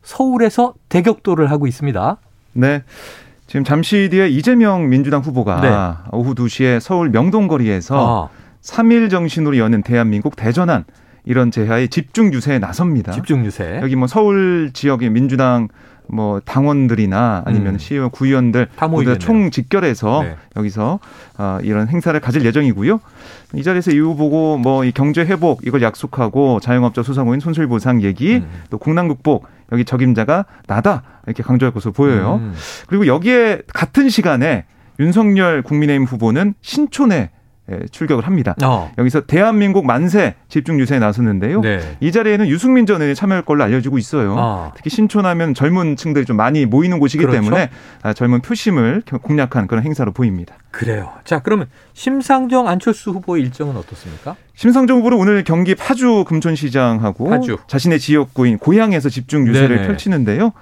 서울에서 0.03 0.75
대격도를 0.89 1.51
하고 1.51 1.67
있습니다. 1.67 2.17
네. 2.55 2.83
지금 3.47 3.63
잠시 3.63 4.09
뒤에 4.11 4.29
이재명 4.29 4.89
민주당 4.89 5.21
후보가 5.21 5.61
네. 5.61 6.17
오후 6.17 6.35
2시에 6.35 6.81
서울 6.81 7.11
명동거리에서 7.11 8.31
아. 8.31 8.47
3일 8.63 9.11
정신으로 9.11 9.59
여는 9.59 9.83
대한민국 9.83 10.35
대전환 10.35 10.85
이런 11.25 11.51
제하의 11.51 11.89
집중 11.89 12.33
유세에 12.33 12.59
나섭니다. 12.59 13.13
집중 13.13 13.45
유세. 13.45 13.81
여기 13.83 13.95
뭐 13.97 14.07
서울 14.07 14.71
지역의 14.73 15.11
민주당 15.11 15.69
뭐 16.09 16.41
당원들이나 16.45 17.43
아니면 17.45 17.75
음. 17.75 17.79
시의원, 17.79 18.11
구의원들 18.11 18.69
모두 18.89 19.19
총 19.19 19.51
직결해서 19.51 20.23
네. 20.23 20.37
여기서 20.57 21.01
어, 21.39 21.59
이런 21.63 21.89
행사를 21.89 22.19
가질 22.19 22.45
예정이고요. 22.45 23.01
이 23.55 23.63
자리에서 23.63 23.91
이후 23.91 24.17
보고 24.17 24.57
뭐 24.59 24.87
이 24.87 24.93
경제 24.93 25.23
회복 25.23 25.67
이걸 25.67 25.83
약속하고 25.83 26.61
자영업자 26.61 27.03
소상공인 27.03 27.41
손실 27.41 27.67
보상 27.67 28.03
얘기 28.03 28.37
음. 28.37 28.49
또 28.71 28.79
국난 28.79 29.09
극복 29.09 29.47
여기 29.73 29.85
적임자가 29.85 30.47
나다 30.67 31.03
이렇게 31.27 31.43
강조할 31.43 31.73
것으로 31.73 31.93
보여요. 31.93 32.37
음. 32.41 32.55
그리고 32.87 33.07
여기에 33.07 33.63
같은 33.73 34.09
시간에 34.09 34.65
윤석열 35.01 35.63
국민의힘 35.63 36.05
후보는 36.07 36.55
신촌에 36.63 37.17
예, 37.17 37.31
출격을 37.91 38.27
합니다. 38.27 38.55
어. 38.63 38.93
여기서 38.99 39.23
대한민국 39.23 39.87
만세 39.87 40.35
집중 40.49 40.79
유세에 40.81 40.99
나섰는데요. 40.99 41.61
네. 41.61 41.97
이 42.01 42.13
자리에는 42.13 42.49
유승민 42.49 42.87
전 42.87 43.01
의원이 43.01 43.15
참여할 43.15 43.45
걸로 43.45 43.65
알려지고 43.65 43.99
있어요. 43.99 44.35
어. 44.39 44.73
특히 44.77 44.91
신촌하면 44.91 45.55
젊은 45.55 45.97
층들이 45.97 46.25
좀 46.25 46.37
많이 46.37 46.67
모이는 46.67 46.99
곳이기 46.99 47.25
그렇죠? 47.25 47.41
때문에 47.41 47.71
아, 48.03 48.13
젊은 48.13 48.41
표심을 48.41 49.03
공략한 49.23 49.67
그런 49.67 49.85
행사로 49.85 50.13
보입니다. 50.13 50.55
그래요. 50.71 51.13
자, 51.25 51.41
그러면 51.41 51.69
심상정 51.95 52.69
안철수 52.69 53.11
후보의 53.11 53.43
일정은 53.43 53.77
어떻습니까? 53.77 54.37
심상정 54.57 54.99
후보는 54.99 55.19
오늘 55.19 55.45
경기 55.45 55.75
파주 55.75 56.25
금촌시장하고 56.27 57.29
파주. 57.29 57.59
자신의 57.67 58.01
지역구인 58.01 58.57
고향에서 58.57 59.11
집중 59.11 59.47
유세를 59.47 59.77
네네. 59.77 59.87
펼치는데요. 59.87 60.53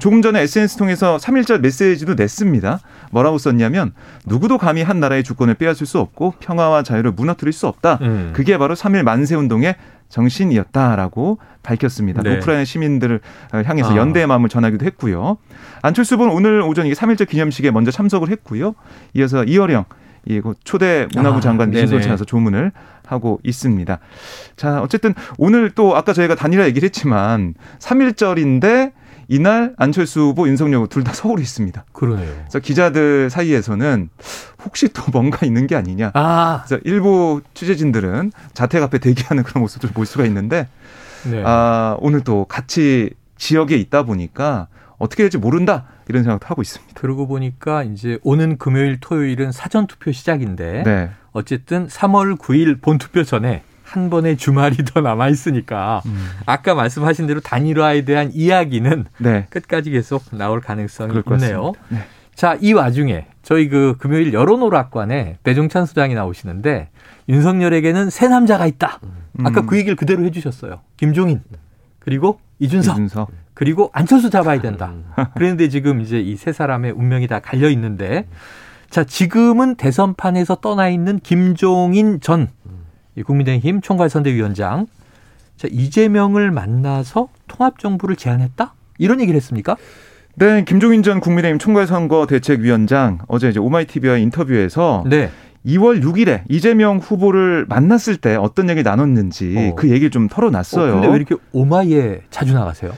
조금 0.00 0.20
전에 0.20 0.40
SNS 0.40 0.76
통해서 0.76 1.16
3일절 1.16 1.60
메시지도 1.60 2.14
냈습니다. 2.14 2.80
뭐라고 3.12 3.38
썼냐면 3.38 3.92
누구도 4.26 4.58
감히 4.58 4.82
한 4.82 4.98
나라의 4.98 5.22
주권을 5.22 5.54
빼앗을 5.54 5.86
수 5.86 6.00
없고 6.00 6.34
평화와 6.40 6.82
자유를 6.82 7.12
무너뜨릴 7.12 7.52
수 7.52 7.68
없다. 7.68 8.00
음. 8.02 8.32
그게 8.34 8.58
바로 8.58 8.74
3일 8.74 9.04
만세 9.04 9.36
운동의 9.36 9.76
정신이었다라고 10.08 11.38
밝혔습니다. 11.62 12.22
네. 12.22 12.36
우크라이나 12.36 12.64
시민들을 12.64 13.20
향해서 13.52 13.92
아. 13.92 13.96
연대의 13.96 14.26
마음을 14.26 14.48
전하기도 14.48 14.84
했고요. 14.86 15.38
안철수 15.82 16.16
후보는 16.16 16.34
오늘 16.34 16.62
오전 16.62 16.86
이게 16.86 16.96
3.1절 16.96 17.28
기념식에 17.28 17.70
먼저 17.70 17.92
참석을 17.92 18.28
했고요. 18.28 18.74
이어서 19.14 19.44
이어령 19.44 19.84
이 20.28 20.42
초대 20.64 21.06
문화부 21.14 21.38
아, 21.38 21.40
장관 21.40 21.72
찾아서 21.72 22.24
조문을 22.24 22.72
하고 23.06 23.40
있습니다. 23.42 23.98
자, 24.56 24.82
어쨌든 24.82 25.14
오늘 25.38 25.70
또 25.70 25.96
아까 25.96 26.12
저희가 26.12 26.34
단일화 26.34 26.66
얘기를 26.66 26.86
했지만 26.86 27.54
3.1절인데 27.78 28.92
이날 29.28 29.74
안철수 29.76 30.20
후보, 30.20 30.46
윤석열 30.48 30.76
후보 30.78 30.88
둘 30.88 31.02
다 31.02 31.12
서울에 31.12 31.42
있습니다. 31.42 31.84
그러네요. 31.92 32.32
그래서 32.42 32.58
기자들 32.60 33.28
사이에서는 33.30 34.08
혹시 34.64 34.88
또 34.92 35.02
뭔가 35.12 35.44
있는 35.46 35.66
게 35.66 35.74
아니냐. 35.76 36.10
아. 36.14 36.62
그래서 36.66 36.80
일부 36.84 37.40
취재진들은 37.54 38.32
자택 38.54 38.82
앞에 38.82 38.98
대기하는 38.98 39.42
그런 39.42 39.62
모습들을 39.62 39.92
볼 39.94 40.06
수가 40.06 40.24
있는데 40.26 40.68
네. 41.28 41.42
아, 41.44 41.96
오늘 42.00 42.20
또 42.22 42.44
같이 42.44 43.10
지역에 43.36 43.76
있다 43.76 44.04
보니까 44.04 44.68
어떻게 44.98 45.24
될지 45.24 45.38
모른다 45.38 45.86
이런 46.08 46.22
생각도 46.22 46.46
하고 46.46 46.62
있습니다. 46.62 46.94
그러고 46.94 47.26
보니까 47.26 47.82
이제 47.82 48.18
오는 48.22 48.56
금요일 48.58 48.98
토요일은 49.00 49.50
사전 49.52 49.86
투표 49.88 50.12
시작인데 50.12 50.84
네. 50.84 51.10
어쨌든 51.36 51.86
3월 51.86 52.38
9일 52.38 52.80
본 52.80 52.96
투표 52.96 53.22
전에 53.22 53.62
한 53.84 54.08
번의 54.10 54.36
주말이 54.38 54.78
더 54.84 55.00
남아 55.02 55.28
있으니까 55.28 56.02
음. 56.06 56.30
아까 56.46 56.74
말씀하신 56.74 57.26
대로 57.26 57.40
단일화에 57.40 58.04
대한 58.06 58.30
이야기는 58.32 59.04
네. 59.18 59.46
끝까지 59.50 59.90
계속 59.90 60.22
나올 60.32 60.60
가능성이 60.60 61.22
있네요. 61.30 61.72
네. 61.88 61.98
자, 62.34 62.56
이 62.60 62.72
와중에 62.72 63.26
저희 63.42 63.68
그 63.68 63.94
금요일 63.98 64.32
여론오락관에 64.32 65.38
배종찬 65.44 65.84
수장이 65.86 66.14
나오시는데 66.14 66.88
윤석열에게는 67.28 68.10
새 68.10 68.28
남자가 68.28 68.66
있다. 68.66 68.98
아까 69.44 69.60
음. 69.60 69.66
그 69.66 69.76
얘기를 69.76 69.94
그대로 69.94 70.24
해주셨어요. 70.24 70.80
김종인 70.96 71.42
그리고 71.98 72.40
이준석, 72.60 72.94
이준석. 72.94 73.30
그리고 73.54 73.90
안철수 73.92 74.30
잡아야 74.30 74.60
된다. 74.60 74.92
그런데 75.34 75.68
지금 75.68 76.00
이제 76.00 76.18
이 76.18 76.36
세 76.36 76.52
사람의 76.52 76.92
운명이 76.92 77.26
다 77.26 77.40
갈려 77.40 77.68
있는데 77.70 78.26
자 78.90 79.04
지금은 79.04 79.74
대선판에서 79.76 80.56
떠나 80.56 80.88
있는 80.88 81.18
김종인 81.20 82.20
전 82.20 82.48
국민의힘 83.24 83.80
총괄선대위원장 83.80 84.86
자 85.56 85.68
이재명을 85.70 86.50
만나서 86.50 87.28
통합정부를 87.48 88.16
제안했다 88.16 88.74
이런 88.98 89.20
얘기를 89.20 89.36
했습니까? 89.36 89.76
네, 90.34 90.64
김종인 90.64 91.02
전 91.02 91.20
국민의힘 91.20 91.58
총괄선거 91.58 92.26
대책위원장 92.26 93.20
어제 93.26 93.48
이제 93.48 93.58
오마이티비와 93.58 94.18
인터뷰에서 94.18 95.04
네. 95.06 95.30
2월 95.64 96.02
6일에 96.02 96.42
이재명 96.48 96.98
후보를 96.98 97.66
만났을 97.68 98.16
때 98.18 98.36
어떤 98.36 98.68
얘기 98.70 98.82
나눴는지 98.82 99.54
어. 99.56 99.74
그 99.74 99.88
얘기를 99.88 100.10
좀 100.10 100.28
털어놨어요. 100.28 100.92
어, 100.92 100.94
근데 100.94 101.08
왜 101.08 101.16
이렇게 101.16 101.34
오마이에 101.52 102.20
자주 102.30 102.54
나가세요? 102.54 102.92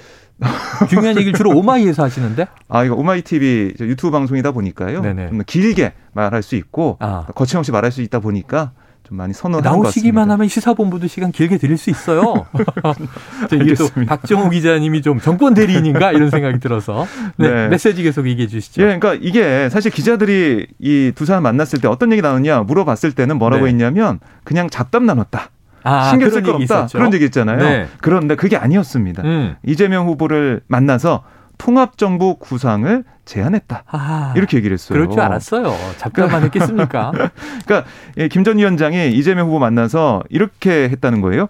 중요한 0.88 1.16
얘기를 1.16 1.32
주로 1.32 1.50
오마이에서 1.50 2.04
하시는데? 2.04 2.46
아, 2.68 2.84
이거 2.84 2.94
오마이 2.94 3.22
TV 3.22 3.74
유튜브 3.80 4.10
방송이다 4.10 4.52
보니까요. 4.52 5.02
네네. 5.02 5.28
좀 5.30 5.42
길게 5.46 5.92
말할 6.12 6.42
수 6.42 6.54
있고 6.56 6.96
아. 7.00 7.26
거침없이 7.34 7.72
말할 7.72 7.90
수 7.90 8.02
있다 8.02 8.20
보니까 8.20 8.72
좀 9.04 9.16
많이 9.16 9.32
선호하는 9.32 9.70
나오시기만 9.70 10.30
하면 10.30 10.48
시사본부도 10.48 11.06
시간 11.06 11.32
길게 11.32 11.56
드릴 11.56 11.78
수 11.78 11.88
있어요. 11.88 12.44
이게 13.52 13.74
또 13.74 13.88
박정호 14.06 14.50
기자님이 14.50 15.00
좀 15.00 15.18
정권 15.18 15.54
대리인인가 15.54 16.12
이런 16.12 16.28
생각이 16.28 16.60
들어서 16.60 17.06
네, 17.36 17.48
네. 17.48 17.68
메시지 17.68 18.02
계속 18.02 18.28
얘기해 18.28 18.48
주시죠. 18.48 18.82
예, 18.82 18.98
그러니까 18.98 19.14
이게 19.14 19.70
사실 19.70 19.90
기자들이 19.90 20.66
이 20.78 21.12
두 21.14 21.24
사람 21.24 21.42
만났을 21.44 21.80
때 21.80 21.88
어떤 21.88 22.12
얘기 22.12 22.20
나눴냐 22.20 22.60
물어봤을 22.64 23.12
때는 23.12 23.38
뭐라고 23.38 23.64
네. 23.64 23.70
했냐면 23.70 24.20
그냥 24.44 24.68
잡담 24.68 25.06
나눴다. 25.06 25.50
아, 25.88 26.10
신경 26.10 26.30
쓸거 26.30 26.50
없다. 26.52 26.62
있었죠. 26.62 26.98
그런 26.98 27.12
얘기 27.14 27.24
있잖아요. 27.26 27.58
네. 27.58 27.88
그런데 28.00 28.34
그게 28.36 28.56
아니었습니다. 28.56 29.22
음. 29.24 29.56
이재명 29.64 30.06
후보를 30.06 30.60
만나서 30.66 31.22
통합정부 31.58 32.36
구상을 32.38 33.04
제안했다. 33.24 33.84
아, 33.90 34.32
이렇게 34.36 34.56
얘기를 34.56 34.74
했어요. 34.74 34.96
그럴 34.96 35.10
줄 35.10 35.20
알았어요. 35.20 35.74
잠깐만 35.98 36.42
했겠습니까? 36.44 37.12
그러니까 37.66 37.84
예, 38.16 38.28
김전 38.28 38.58
위원장이 38.58 39.10
이재명 39.12 39.48
후보 39.48 39.58
만나서 39.58 40.22
이렇게 40.30 40.88
했다는 40.88 41.20
거예요. 41.20 41.48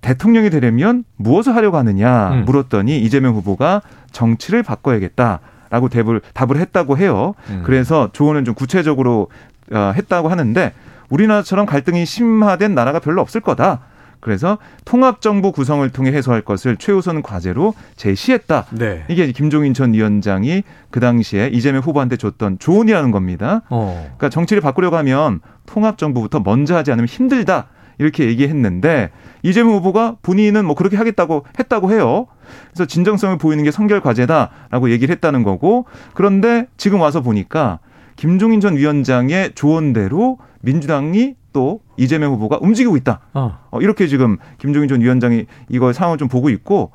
대통령이 0.00 0.50
되려면 0.50 1.04
무엇을 1.16 1.54
하려고 1.54 1.78
하느냐 1.78 2.30
음. 2.32 2.44
물었더니 2.44 2.98
이재명 3.00 3.34
후보가 3.36 3.80
정치를 4.12 4.62
바꿔야겠다 4.62 5.40
라고 5.70 5.88
답을, 5.88 6.20
답을 6.34 6.58
했다고 6.58 6.98
해요. 6.98 7.34
음. 7.48 7.62
그래서 7.64 8.10
조언을 8.12 8.44
좀 8.44 8.54
구체적으로 8.54 9.28
어, 9.72 9.92
했다고 9.96 10.28
하는데 10.28 10.72
우리나라처럼 11.14 11.66
갈등이 11.66 12.04
심화된 12.04 12.74
나라가 12.74 12.98
별로 12.98 13.20
없을 13.22 13.40
거다. 13.40 13.80
그래서 14.20 14.56
통합 14.86 15.20
정부 15.20 15.52
구성을 15.52 15.88
통해 15.90 16.10
해소할 16.10 16.40
것을 16.40 16.78
최우선 16.78 17.22
과제로 17.22 17.74
제시했다. 17.96 18.64
네. 18.70 19.04
이게 19.08 19.30
김종인 19.32 19.74
전 19.74 19.92
위원장이 19.92 20.62
그 20.90 20.98
당시에 20.98 21.50
이재명 21.52 21.82
후보한테 21.82 22.16
줬던 22.16 22.58
조언이라는 22.58 23.10
겁니다. 23.10 23.62
어. 23.68 24.00
그러니까 24.02 24.30
정치를 24.30 24.62
바꾸려고 24.62 24.96
하면 24.96 25.40
통합 25.66 25.98
정부부터 25.98 26.40
먼저 26.40 26.74
하지 26.74 26.90
않으면 26.90 27.06
힘들다. 27.06 27.66
이렇게 27.98 28.26
얘기했는데 28.26 29.10
이재명 29.42 29.74
후보가 29.74 30.16
본인은 30.22 30.64
뭐 30.64 30.74
그렇게 30.74 30.96
하겠다고 30.96 31.44
했다고 31.58 31.92
해요. 31.92 32.26
그래서 32.72 32.86
진정성을 32.86 33.36
보이는 33.38 33.62
게 33.62 33.70
성결 33.70 34.00
과제다라고 34.00 34.90
얘기를 34.90 35.12
했다는 35.12 35.42
거고 35.44 35.84
그런데 36.14 36.66
지금 36.76 37.00
와서 37.00 37.20
보니까 37.20 37.78
김종인 38.16 38.60
전 38.60 38.76
위원장의 38.76 39.52
조언대로 39.54 40.38
민주당이 40.62 41.34
또 41.52 41.80
이재명 41.96 42.32
후보가 42.32 42.58
움직이고 42.60 42.96
있다. 42.96 43.20
어. 43.34 43.58
어, 43.70 43.80
이렇게 43.80 44.06
지금 44.06 44.38
김종인 44.58 44.88
전 44.88 45.00
위원장이 45.00 45.46
이거 45.68 45.92
상황을 45.92 46.18
좀 46.18 46.28
보고 46.28 46.48
있고, 46.50 46.90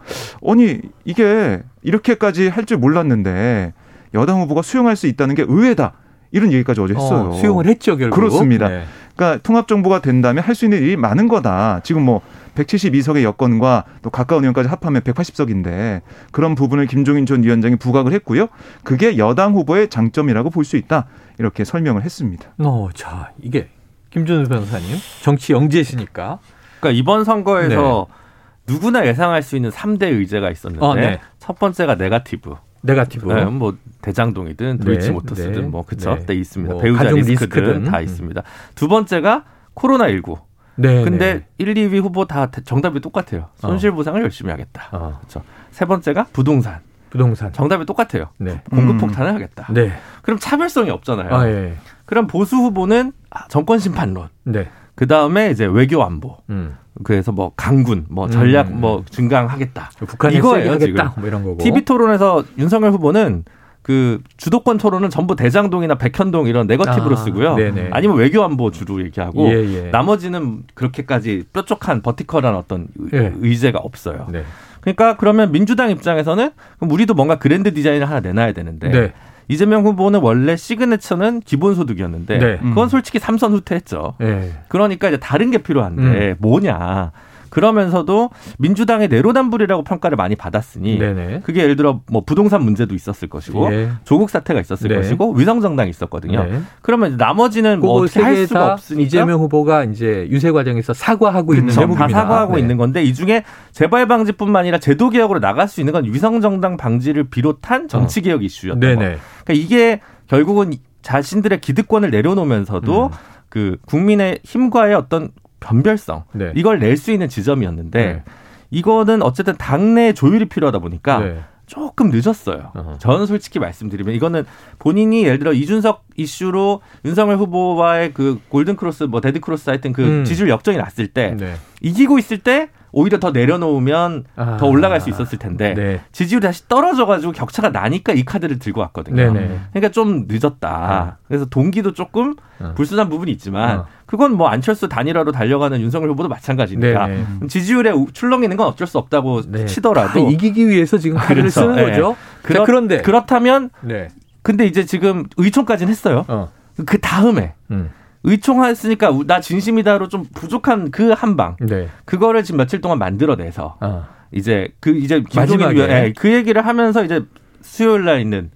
아니 0.46 0.80
이게 1.06 1.62
이렇게까지 1.84 2.50
할 2.50 2.66
줄 2.66 2.78
몰랐는데 2.78 3.74
여당 4.14 4.42
후보가 4.42 4.62
수용할 4.62 4.96
수 4.96 5.08
있다는 5.08 5.36
게 5.36 5.44
의외다. 5.48 5.94
이런 6.32 6.52
얘기까지 6.52 6.82
어제 6.82 6.94
했어요. 6.94 7.30
어, 7.30 7.34
수용을 7.34 7.66
했죠, 7.68 7.98
결국. 7.98 8.16
그렇습니다. 8.16 8.68
네. 8.70 8.84
그러니까 9.20 9.42
통합 9.44 9.68
정부가 9.68 10.00
된다면 10.02 10.44
할 10.44 10.56
수 10.56 10.66
있는 10.66 10.82
일이 10.82 10.96
많은 10.96 11.28
거다. 11.28 11.82
지금 11.84 12.04
뭐 12.04 12.22
172석의 12.56 13.24
여건과 13.24 13.84
또 14.02 14.10
가까운 14.10 14.44
의원까지 14.44 14.68
합하면 14.70 15.02
180석인데 15.02 16.02
그런 16.32 16.56
부분을 16.56 16.88
김종인 16.88 17.26
전 17.26 17.44
위원장이 17.44 17.76
부각을 17.78 18.14
했고요. 18.14 18.48
그게 18.84 19.18
여당 19.18 19.54
후보의 19.54 19.90
장점이라고 19.90 20.50
볼 20.50 20.64
수 20.64 20.78
있다. 20.78 21.06
이렇게 21.38 21.64
설명을 21.64 22.04
했습니다. 22.04 22.50
어, 22.60 22.90
자, 22.94 23.32
이게 23.42 23.70
김준우 24.12 24.48
변호사님 24.48 24.98
정치 25.22 25.54
영재시니까. 25.54 26.40
그러니까 26.80 27.00
이번 27.00 27.24
선거에서 27.24 28.08
네. 28.10 28.74
누구나 28.74 29.06
예상할 29.08 29.42
수 29.42 29.56
있는 29.56 29.70
3대 29.70 30.04
의제가 30.04 30.50
있었는데 30.52 30.86
어, 30.86 30.96
네. 30.96 31.20
첫 31.40 31.58
번째가 31.60 31.96
네가티브. 31.96 32.56
네가티브. 32.82 33.32
네, 33.32 33.46
뭐 33.46 33.76
대장동이든 34.02 34.78
네, 34.78 34.86
도이치 34.86 35.12
모터스든 35.12 35.52
네, 35.52 35.62
뭐 35.62 35.86
그쵸? 35.86 36.16
네. 36.16 36.26
네 36.26 36.34
있습니다. 36.36 36.74
뭐 36.74 36.82
배우자 36.82 37.04
리스크든, 37.04 37.26
리스크든 37.26 37.84
다 37.86 37.98
음. 37.98 38.04
있습니다. 38.04 38.44
두 38.76 38.88
번째가 38.88 39.44
코로나 39.74 40.10
19. 40.10 40.38
네. 40.76 41.04
근데 41.04 41.34
네. 41.34 41.46
1, 41.58 41.74
2위 41.74 42.02
후보 42.02 42.26
다 42.26 42.50
정답이 42.50 43.02
똑같아요. 43.02 43.50
손실 43.58 43.92
보상을 43.92 44.20
어. 44.20 44.24
열심히 44.24 44.52
하겠다. 44.52 44.88
어. 44.92 45.18
그렇죠. 45.20 45.44
세 45.72 45.86
번째가 45.86 46.28
부동산. 46.32 46.80
부동산. 47.10 47.52
정답이 47.52 47.86
똑같아요. 47.86 48.30
네. 48.38 48.62
공급 48.70 48.98
폭탄을 49.00 49.32
음. 49.32 49.36
하겠다. 49.36 49.68
네. 49.74 49.92
그럼 50.22 50.40
차별성이 50.40 50.90
없잖아요. 50.92 51.34
아, 51.34 51.48
예. 51.50 51.76
그럼 52.06 52.28
보수 52.28 52.56
후보는 52.56 53.12
정권 53.50 53.80
심판론. 53.80 54.30
네. 54.44 54.70
그 55.00 55.08
다음에 55.08 55.50
이제 55.50 55.66
외교 55.66 56.04
안보. 56.04 56.36
음. 56.50 56.76
그래서 57.06 57.32
뭐 57.32 57.54
강군, 57.56 58.06
뭐 58.10 58.28
전략 58.28 58.68
음. 58.68 58.82
뭐 58.82 59.06
증강하겠다. 59.10 59.92
북한이 59.98 60.36
이거예요 60.36 60.74
하겠다. 60.74 61.14
뭐 61.16 61.26
이런 61.26 61.42
거고. 61.46 61.58
TV 61.58 61.86
토론에서 61.86 62.44
윤석열 62.58 62.92
후보는 62.92 63.46
그 63.82 64.22
주도권 64.36 64.78
토론은 64.78 65.10
전부 65.10 65.38
대장동이나 65.38 65.96
백현동 65.96 66.48
이런 66.48 66.68
네거티브로 66.68 67.14
아, 67.14 67.16
쓰고요. 67.16 67.56
네네. 67.56 67.92
아니면 67.94 68.18
외교 68.18 68.44
안보 68.44 68.72
주로 68.72 69.02
얘기하고 69.06 69.48
예, 69.48 69.54
예. 69.54 69.90
나머지는 69.90 70.64
그렇게까지 70.74 71.46
뾰족한 71.54 72.02
버티컬한 72.02 72.54
어떤 72.56 72.88
예. 73.14 73.32
의제가 73.40 73.80
없어요. 73.80 74.28
네. 74.30 74.44
그러니까 74.82 75.16
그러면 75.16 75.54
민주당 75.54 75.92
입장에서는 75.92 76.52
그럼 76.78 76.92
우리도 76.92 77.14
뭔가 77.14 77.40
그랜드 77.40 77.74
디자인을 77.74 78.10
하나 78.10 78.20
내놔야 78.20 78.52
되는데 78.52 78.90
네. 78.90 79.14
이재명 79.50 79.84
후보는 79.84 80.22
원래 80.22 80.56
시그네처는 80.56 81.42
기본소득이었는데 81.42 82.38
네. 82.38 82.58
그건 82.60 82.88
솔직히 82.88 83.20
삼선 83.20 83.52
후퇴했죠. 83.52 84.14
네. 84.20 84.52
그러니까 84.68 85.10
이제 85.10 85.18
다른 85.18 85.50
게 85.52 85.58
필요한데 85.58 86.02
음. 86.32 86.36
뭐냐. 86.40 87.12
그러면서도 87.50 88.30
민주당의 88.58 89.08
내로남불이라고 89.08 89.84
평가를 89.84 90.16
많이 90.16 90.36
받았으니 90.36 90.98
네네. 90.98 91.42
그게 91.44 91.64
예를 91.64 91.76
들어 91.76 92.02
뭐 92.12 92.24
부동산 92.26 92.64
문제도 92.64 92.94
있었을 92.94 93.28
것이고 93.28 93.72
예. 93.74 93.90
조국 94.04 94.30
사태가 94.30 94.60
있었을 94.62 94.90
네. 94.90 94.96
것이고 94.96 95.34
위성 95.34 95.62
정당이 95.62 95.90
있었거든요. 95.90 96.44
네. 96.44 96.62
그러면 96.82 97.18
나머지는 97.18 97.80
뭐 97.80 98.02
어떻게 98.02 98.22
할 98.22 98.48
수가 98.48 98.74
없으니까 98.74 99.06
이재명 99.06 99.40
후보가 99.42 99.86
이제 99.86 100.28
유세 100.30 100.52
과정에서 100.52 100.94
사과하고 100.94 101.54
있는 101.54 101.74
대목입니다. 101.74 102.08
다 102.08 102.14
사과하고 102.14 102.56
네. 102.56 102.62
있는 102.62 102.78
건데 102.78 103.04
이 103.04 103.14
중에 103.14 103.44
재발 103.72 104.08
방지뿐만 104.08 104.62
아니라 104.62 104.78
제도 104.80 105.10
개혁으로 105.10 105.40
나갈 105.40 105.68
수 105.68 105.82
있는 105.82 105.94
건 105.94 106.06
위성 106.06 106.42
정당 106.42 106.78
방지를 106.78 107.26
비롯한 107.26 107.88
정치 107.88 108.22
개혁 108.22 108.44
이슈였던 108.44 108.80
거. 108.80 109.00
그러니까 109.00 109.54
이게 109.54 110.02
결국은 110.28 110.74
자신들의 111.02 111.62
기득권을 111.62 112.12
내려놓으면서도 112.12 113.06
음. 113.08 113.12
그 113.50 113.78
국민의 113.86 114.40
힘과의 114.44 114.94
어떤 114.94 115.30
변별성 115.60 116.24
네. 116.34 116.52
이걸 116.56 116.80
낼 116.80 116.98
수 116.98 117.12
있는 117.12 117.30
지점이었는데 117.30 118.06
네. 118.06 118.24
이거는 118.72 119.22
어쨌든 119.24 119.56
당내 119.58 120.14
조율이 120.14 120.46
필요하다 120.46 120.80
보니까 120.80 121.20
네. 121.20 121.40
조금 121.66 122.10
늦었어요. 122.12 122.72
어허. 122.76 122.98
저는 122.98 123.28
솔직히 123.28 123.60
말씀드리면 123.60 124.16
이거는 124.16 124.44
본인이 124.80 125.24
예를 125.24 125.38
들어 125.40 125.54
이준석 125.54 126.04
이슈로 126.18 126.82
윤석열 127.06 127.38
후보와의 127.38 128.14
그 128.14 128.40
골든 128.50 128.76
크로스 128.76 129.04
뭐 129.04 129.22
데드 129.22 129.40
크로스 129.40 129.70
하여튼 129.70 129.94
그 129.94 130.04
음. 130.04 130.26
지지율 130.26 130.50
역전이 130.50 130.78
났을 130.78 131.08
때 131.08 131.36
네. 131.38 131.56
이기고 131.82 132.18
있을 132.18 132.40
때 132.40 132.70
오히려 132.92 133.20
더 133.20 133.32
내려놓으면 133.32 134.26
아. 134.36 134.58
더 134.58 134.68
올라갈 134.68 135.02
수 135.02 135.10
있었을 135.10 135.38
텐데 135.38 135.74
네. 135.74 136.02
지지율이 136.12 136.44
다시 136.44 136.68
떨어져가지고 136.68 137.34
격차가 137.34 137.70
나니까 137.70 138.14
이 138.14 138.24
카드를 138.24 138.60
들고 138.60 138.82
왔거든요. 138.82 139.16
네네. 139.16 139.60
그러니까 139.72 139.92
좀 139.92 140.26
늦었다. 140.28 141.18
어. 141.18 141.24
그래서 141.28 141.46
동기도 141.46 141.94
조금 141.94 142.36
어. 142.60 142.74
불순한 142.76 143.10
부분이 143.10 143.32
있지만 143.34 143.80
어. 143.80 143.86
그건 144.06 144.36
뭐 144.36 144.48
안철수 144.48 144.90
단일화로 144.90 145.32
달려가는 145.32 145.80
윤석열 145.80 146.10
후보도 146.10 146.30
마찬가지니까 146.30 147.08
네네. 147.08 147.48
출렁 147.48 148.08
출렁이는 148.12 148.58
건 148.58 148.68
어쩔 148.68 148.88
수 148.88 148.98
없다고 148.98 149.42
네. 149.48 149.66
치더라도 149.66 150.30
이기기 150.30 150.68
위해서 150.68 150.98
지금 150.98 151.18
카드를 151.18 151.44
그렇죠. 151.44 151.62
쓰는 151.62 151.76
네. 151.76 151.84
거죠. 151.84 152.16
그렇, 152.42 152.66
그런데 152.66 153.02
그렇다면 153.02 153.70
네. 153.82 154.10
근데 154.42 154.66
이제 154.66 154.86
지금 154.86 155.26
의총까지는 155.38 155.92
했어요. 155.92 156.26
어. 156.28 156.50
그 156.86 157.00
다음에 157.00 157.54
음. 157.72 157.92
의총했으니까 158.24 159.12
나 159.26 159.40
진심이다로 159.40 160.08
좀 160.10 160.26
부족한 160.34 160.92
그 160.92 161.14
한 161.14 161.36
방. 161.38 161.56
네. 161.62 161.88
그거를 162.06 162.44
지금 162.44 162.58
며칠 162.58 162.82
동안 162.82 162.98
만들어내서 163.00 163.78
어. 163.80 164.06
이제 164.32 164.70
그 164.80 164.92
이제 164.92 165.24
김종인 165.30 165.72
위원 165.76 165.90
네, 165.90 166.14
그 166.16 166.32
얘기를 166.34 166.66
하면서 166.66 167.04
이제 167.04 167.22
수요일 167.62 168.06
날 168.06 168.22
있는 168.22 168.52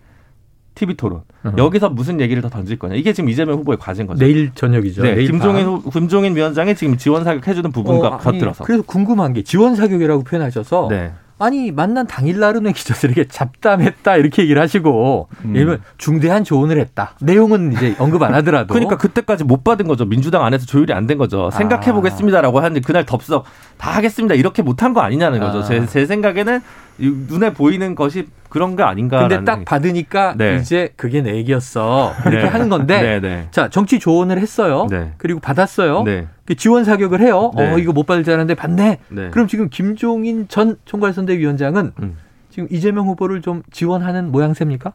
TV 0.75 0.95
토론 0.95 1.21
uh 1.45 1.53
여기서 1.57 1.89
무슨 1.89 2.19
얘기를 2.19 2.41
더 2.41 2.49
던질 2.49 2.79
거냐 2.79 2.95
이게 2.95 3.13
지금 3.13 3.29
이재명 3.29 3.57
후보의 3.59 3.77
과제인 3.77 4.07
거죠. 4.07 4.19
내일 4.25 4.51
저녁이죠. 4.55 5.03
네, 5.03 5.15
내일 5.15 5.27
김종인 5.31 5.65
후, 5.65 5.81
김종인 5.91 6.35
위원장이 6.35 6.75
지금 6.75 6.97
지원 6.97 7.23
사격 7.23 7.47
해주는 7.47 7.71
부분과 7.71 8.07
어, 8.07 8.17
곁들어서. 8.17 8.63
그래서 8.63 8.83
궁금한 8.83 9.33
게 9.33 9.43
지원 9.43 9.75
사격이라고 9.75 10.23
표현하셔서 10.23 10.87
네. 10.89 11.13
아니 11.43 11.71
만난 11.71 12.07
당일 12.07 12.39
날은 12.39 12.71
기자들에게 12.71 13.27
잡담했다 13.27 14.15
이렇게 14.15 14.43
얘기를 14.43 14.61
하시고 14.61 15.27
음. 15.43 15.55
예를 15.55 15.81
중대한 15.97 16.43
조언을 16.45 16.79
했다. 16.79 17.15
내용은 17.19 17.73
이제 17.73 17.95
언급 17.99 18.23
안 18.23 18.33
하더라도 18.35 18.73
그러니까 18.73 18.97
그때까지 18.97 19.43
못 19.43 19.63
받은 19.63 19.87
거죠. 19.87 20.05
민주당 20.05 20.43
안에서 20.45 20.65
조율이 20.65 20.93
안 20.93 21.03
된 21.03 21.17
거죠. 21.17 21.49
생각해 21.51 21.91
보겠습니다라고 21.91 22.59
하는데 22.59 22.79
그날 22.79 23.05
덥석 23.05 23.43
다 23.77 23.91
하겠습니다 23.91 24.35
이렇게 24.35 24.61
못한 24.61 24.93
거 24.93 25.01
아니냐는 25.01 25.41
거죠. 25.41 25.59
아. 25.59 25.63
제, 25.63 25.85
제 25.85 26.05
생각에는 26.05 26.61
눈에 26.97 27.53
보이는 27.53 27.95
것이 27.95 28.27
그런 28.49 28.75
게 28.75 28.83
아닌가. 28.83 29.19
근데 29.27 29.43
딱 29.43 29.65
받으니까 29.65 30.35
네. 30.37 30.57
이제 30.57 30.93
그게 30.95 31.21
내 31.21 31.35
얘기였어. 31.35 32.13
이렇게 32.21 32.43
네. 32.43 32.45
하는 32.45 32.69
건데. 32.69 33.01
네, 33.01 33.19
네. 33.19 33.47
자, 33.51 33.69
정치 33.69 33.99
조언을 33.99 34.37
했어요. 34.39 34.87
네. 34.89 35.13
그리고 35.17 35.39
받았어요. 35.39 36.03
네. 36.03 36.27
그 36.45 36.55
지원 36.55 36.83
사격을 36.83 37.19
해요. 37.21 37.51
어, 37.55 37.77
이거 37.79 37.93
못 37.93 38.05
받을 38.05 38.23
줄 38.23 38.33
알았는데 38.33 38.53
받네. 38.55 38.99
그럼 39.31 39.47
지금 39.47 39.69
김종인 39.69 40.47
전 40.49 40.77
총괄선대위원장은 40.85 41.93
음. 42.01 42.17
지금 42.51 42.67
이재명 42.69 43.07
후보를 43.07 43.41
좀 43.41 43.63
지원하는 43.71 44.31
모양새입니까? 44.31 44.93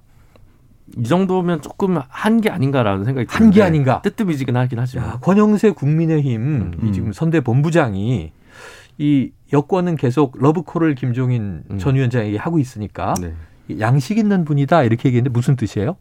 이 0.96 1.02
정도면 1.02 1.60
조금 1.60 1.98
한 2.08 2.40
게 2.40 2.48
아닌가라는 2.50 3.04
생각이 3.04 3.26
한 3.28 3.50
게 3.50 3.62
아닌가 3.62 4.00
뜨뜻미지근 4.02 4.56
하긴 4.56 4.78
하지만 4.78 5.06
야, 5.06 5.18
권영세 5.20 5.72
국민의힘 5.72 6.40
음. 6.40 6.72
이 6.88 6.92
지금 6.92 7.12
선대 7.12 7.40
본부장이 7.40 8.32
이 8.98 9.30
여권은 9.52 9.96
계속 9.96 10.36
러브콜을 10.38 10.94
김종인 10.94 11.62
음. 11.70 11.78
전 11.78 11.94
위원장에게 11.94 12.36
하고 12.36 12.58
있으니까 12.58 13.14
네. 13.20 13.32
양식 13.80 14.18
있는 14.18 14.44
분이다 14.44 14.82
이렇게 14.82 15.08
얘기했는데 15.08 15.32
무슨 15.32 15.56
뜻이에요? 15.56 15.96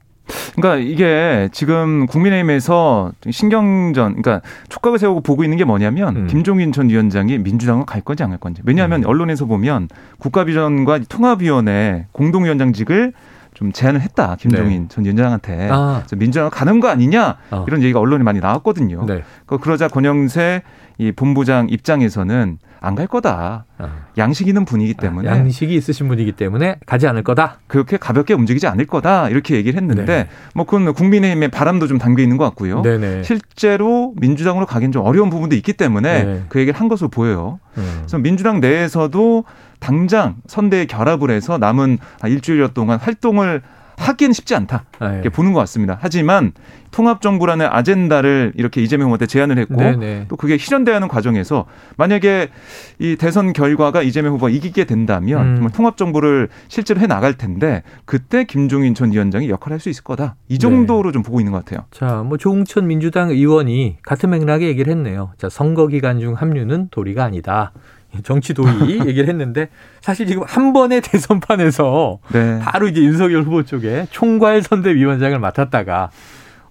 그러니까 0.55 0.83
이게 0.83 1.47
지금 1.53 2.05
국민의힘에서 2.07 3.11
신경전, 3.29 4.21
그러니까 4.21 4.41
촉각을 4.67 4.99
세우고 4.99 5.21
보고 5.21 5.43
있는 5.43 5.57
게 5.57 5.63
뭐냐면 5.63 6.15
음. 6.17 6.27
김종인 6.27 6.71
전 6.73 6.89
위원장이 6.89 7.37
민주당을 7.37 7.85
갈 7.85 8.01
건지 8.01 8.23
안 8.23 8.29
갈 8.31 8.39
건지. 8.39 8.61
왜냐하면 8.65 9.03
음. 9.03 9.07
언론에서 9.07 9.45
보면 9.45 9.87
국가비전과 10.17 10.99
통합위원회 11.07 12.07
공동위원장직을 12.11 13.13
좀 13.57 13.71
제안을 13.71 14.01
했다 14.01 14.35
김종인 14.39 14.83
네. 14.83 14.87
전 14.87 15.03
위원장한테 15.03 15.69
아. 15.71 16.03
민주당 16.15 16.51
가는 16.51 16.79
거 16.79 16.89
아니냐 16.89 17.37
아. 17.49 17.65
이런 17.67 17.81
얘기가 17.81 17.99
언론에 17.99 18.23
많이 18.23 18.39
나왔거든요. 18.39 19.03
네. 19.07 19.23
그러자 19.47 19.87
권영세 19.87 20.61
이 20.99 21.11
본부장 21.11 21.67
입장에서는 21.67 22.59
안 22.79 22.95
갈 22.95 23.05
거다. 23.07 23.65
어. 23.77 23.89
양식 24.17 24.47
있는 24.47 24.65
분이기 24.65 24.95
아, 24.97 25.01
때문에 25.01 25.29
아, 25.29 25.37
양식이 25.37 25.75
있으신 25.75 26.07
분이기 26.07 26.31
때문에 26.31 26.77
가지 26.85 27.07
않을 27.07 27.23
거다. 27.23 27.59
그렇게 27.67 27.97
가볍게 27.97 28.33
움직이지 28.33 28.65
않을 28.67 28.85
거다. 28.85 29.29
이렇게 29.29 29.55
얘기를 29.55 29.79
했는데 29.79 30.05
네. 30.05 30.27
뭐 30.55 30.65
그건 30.65 30.93
국민의힘의 30.93 31.49
바람도 31.49 31.87
좀 31.87 31.97
담겨 31.97 32.23
있는 32.23 32.37
것 32.37 32.43
같고요. 32.45 32.81
네네. 32.81 33.23
실제로 33.23 34.13
민주당으로 34.17 34.65
가긴 34.65 34.91
좀 34.91 35.05
어려운 35.05 35.29
부분도 35.29 35.55
있기 35.55 35.73
때문에 35.73 36.23
네. 36.23 36.43
그 36.49 36.59
얘기를 36.59 36.79
한 36.79 36.87
것으로 36.87 37.09
보여요. 37.09 37.59
음. 37.77 37.93
그래서 37.99 38.17
민주당 38.17 38.59
내에서도 38.59 39.43
당장 39.79 40.35
선대에 40.47 40.85
결합을 40.85 41.31
해서 41.31 41.57
남은 41.57 41.97
일주일여 42.25 42.69
동안 42.69 42.99
활동을 42.99 43.61
하기는 43.97 44.31
쉽지 44.31 44.53
않다. 44.53 44.83
아, 44.99 45.09
예. 45.09 45.13
이렇게 45.15 45.29
보는 45.29 45.53
것 45.53 45.59
같습니다. 45.61 45.97
하지만 45.99 46.51
통합정부라는 46.91 47.65
아젠다를 47.65 48.53
이렇게 48.55 48.81
이재명 48.81 49.07
후보한테 49.07 49.25
제안을 49.25 49.57
했고 49.57 49.75
네네. 49.75 49.95
네. 49.97 50.25
또 50.29 50.35
그게 50.35 50.57
실현돼야하는 50.57 51.07
과정에서 51.07 51.65
만약에 51.97 52.49
이 52.99 53.15
대선 53.17 53.53
결과가 53.53 54.03
이재명 54.03 54.33
후보가 54.33 54.49
이기게 54.49 54.85
된다면 54.85 55.41
음. 55.41 55.55
정말 55.55 55.71
통합정부를 55.71 56.49
실제로 56.67 56.99
해 56.99 57.07
나갈 57.07 57.33
텐데 57.33 57.81
그때 58.05 58.43
김종인 58.43 58.93
전 58.93 59.11
위원장이 59.11 59.49
역할을 59.49 59.73
할 59.73 59.79
수 59.79 59.89
있을 59.89 60.03
거다. 60.03 60.35
이 60.47 60.57
정도로 60.59 61.09
네. 61.09 61.13
좀 61.13 61.23
보고 61.23 61.39
있는 61.39 61.51
것 61.51 61.63
같아요. 61.65 61.85
자, 61.91 62.23
뭐 62.23 62.37
조홍천 62.37 62.87
민주당 62.87 63.29
의원이 63.29 63.97
같은 64.03 64.29
맥락에 64.29 64.67
얘기를 64.67 64.91
했네요. 64.91 65.31
자, 65.37 65.49
선거 65.49 65.87
기간 65.87 66.19
중 66.19 66.33
합류는 66.33 66.89
도리가 66.89 67.23
아니다. 67.23 67.73
정치 68.23 68.53
도의 68.53 69.01
얘기를 69.07 69.27
했는데 69.27 69.69
사실 70.01 70.27
지금 70.27 70.43
한 70.45 70.73
번의 70.73 71.01
대선판에서 71.01 72.19
네. 72.33 72.59
바로 72.61 72.87
이제 72.87 73.01
윤석열 73.01 73.43
후보 73.43 73.63
쪽에 73.63 74.07
총괄 74.11 74.61
선대위원장을 74.61 75.37
맡았다가 75.39 76.09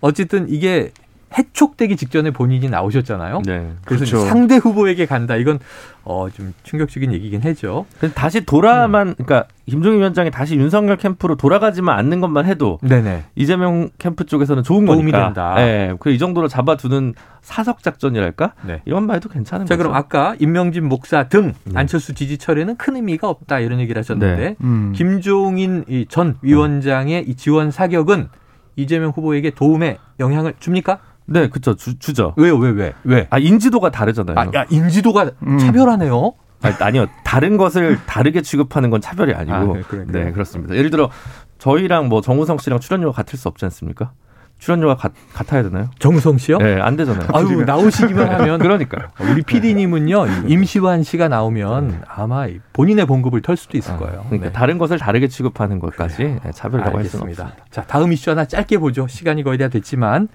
어쨌든 0.00 0.46
이게 0.48 0.92
해촉되기 1.36 1.96
직전에 1.96 2.30
본인이 2.30 2.68
나오셨잖아요. 2.68 3.42
네. 3.44 3.72
그래서 3.84 4.04
그렇죠. 4.04 4.26
상대 4.26 4.56
후보에게 4.56 5.06
간다. 5.06 5.36
이건 5.36 5.58
어, 6.04 6.28
좀 6.30 6.54
충격적인 6.62 7.12
얘기긴 7.12 7.42
해죠. 7.42 7.84
다시 8.14 8.46
돌아만, 8.46 9.08
음. 9.08 9.14
그러니까 9.14 9.48
김종인 9.66 9.98
위원장이 9.98 10.30
다시 10.30 10.54
윤석열 10.54 10.96
캠프로 10.96 11.34
돌아가지만 11.34 11.98
않는 11.98 12.20
것만 12.20 12.46
해도 12.46 12.78
네네. 12.82 13.24
이재명 13.34 13.90
캠프 13.98 14.24
쪽에서는 14.24 14.62
좋은 14.62 14.86
도움이 14.86 15.10
거니까. 15.10 15.24
된다. 15.24 15.54
네, 15.56 15.94
그이 15.98 16.18
정도로 16.18 16.46
잡아두는 16.46 17.14
사석 17.42 17.82
작전이랄까? 17.82 18.52
네. 18.62 18.82
이것만 18.86 19.16
해도 19.16 19.28
괜찮은 19.28 19.66
자, 19.66 19.74
거죠. 19.74 19.88
그럼 19.88 19.96
아까 19.96 20.36
임명진 20.38 20.88
목사 20.88 21.28
등 21.28 21.54
네. 21.64 21.72
안철수 21.74 22.14
지지 22.14 22.38
철에는 22.38 22.76
큰 22.76 22.94
의미가 22.96 23.28
없다 23.28 23.58
이런 23.58 23.80
얘기를 23.80 23.98
하셨는데 23.98 24.36
네. 24.42 24.56
음. 24.62 24.92
김종인 24.94 25.84
전 26.08 26.36
위원장의 26.42 27.24
이 27.28 27.34
지원 27.34 27.72
사격은 27.72 28.28
이재명 28.76 29.10
후보에게 29.10 29.50
도움에 29.50 29.98
영향을 30.20 30.54
줍니까? 30.60 31.00
네, 31.26 31.48
그렇죠. 31.48 31.74
주, 31.74 31.96
죠 31.98 32.34
왜요? 32.36 32.56
왜, 32.56 32.70
왜? 32.70 32.94
왜? 33.04 33.26
아, 33.30 33.38
인지도가 33.38 33.90
다르잖아요. 33.90 34.38
아, 34.38 34.46
야, 34.54 34.64
인지도가 34.70 35.32
음. 35.46 35.58
차별하네요. 35.58 36.34
아니, 36.80 36.98
요 36.98 37.06
다른 37.24 37.56
것을 37.56 37.98
다르게 38.06 38.42
취급하는 38.42 38.90
건 38.90 39.00
차별이 39.00 39.34
아니고. 39.34 39.54
아, 39.54 39.64
네, 39.64 39.82
그래, 39.88 40.04
그래. 40.06 40.24
네, 40.24 40.32
그렇습니다. 40.32 40.74
예를 40.74 40.90
들어 40.90 41.10
저희랑 41.58 42.08
뭐 42.08 42.20
정우성 42.20 42.58
씨랑 42.58 42.80
출연료가 42.80 43.14
같을 43.14 43.38
수 43.38 43.48
없지 43.48 43.64
않습니까? 43.66 44.12
출연료가 44.58 44.96
같, 44.96 45.12
같아야 45.34 45.62
되나요? 45.62 45.90
정우성 45.98 46.38
씨요? 46.38 46.58
네, 46.58 46.80
안 46.80 46.96
되잖아요. 46.96 47.28
아유, 47.34 47.62
나오시기만 47.64 48.32
하면. 48.34 48.58
그러니까요. 48.58 49.08
우리 49.20 49.42
PD님은요, 49.42 50.26
임시완 50.48 51.02
씨가 51.02 51.28
나오면 51.28 52.04
아마 52.08 52.46
본인의 52.72 53.06
봉급을 53.06 53.42
털 53.42 53.56
수도 53.58 53.76
있을 53.76 53.94
아, 53.94 53.96
거예요. 53.98 54.24
그러니까 54.26 54.46
네. 54.46 54.52
다른 54.52 54.78
것을 54.78 54.98
다르게 54.98 55.28
취급하는 55.28 55.78
것까지 55.78 56.16
그래요. 56.16 56.40
차별이라고 56.54 56.96
할 56.96 57.04
수는 57.04 57.28
없습니다. 57.28 57.54
자, 57.70 57.82
다음 57.82 58.12
이슈 58.14 58.30
하나 58.30 58.46
짧게 58.46 58.78
보죠. 58.78 59.06
시간이 59.06 59.42
거의 59.42 59.58
다 59.58 59.68
됐지만. 59.68 60.28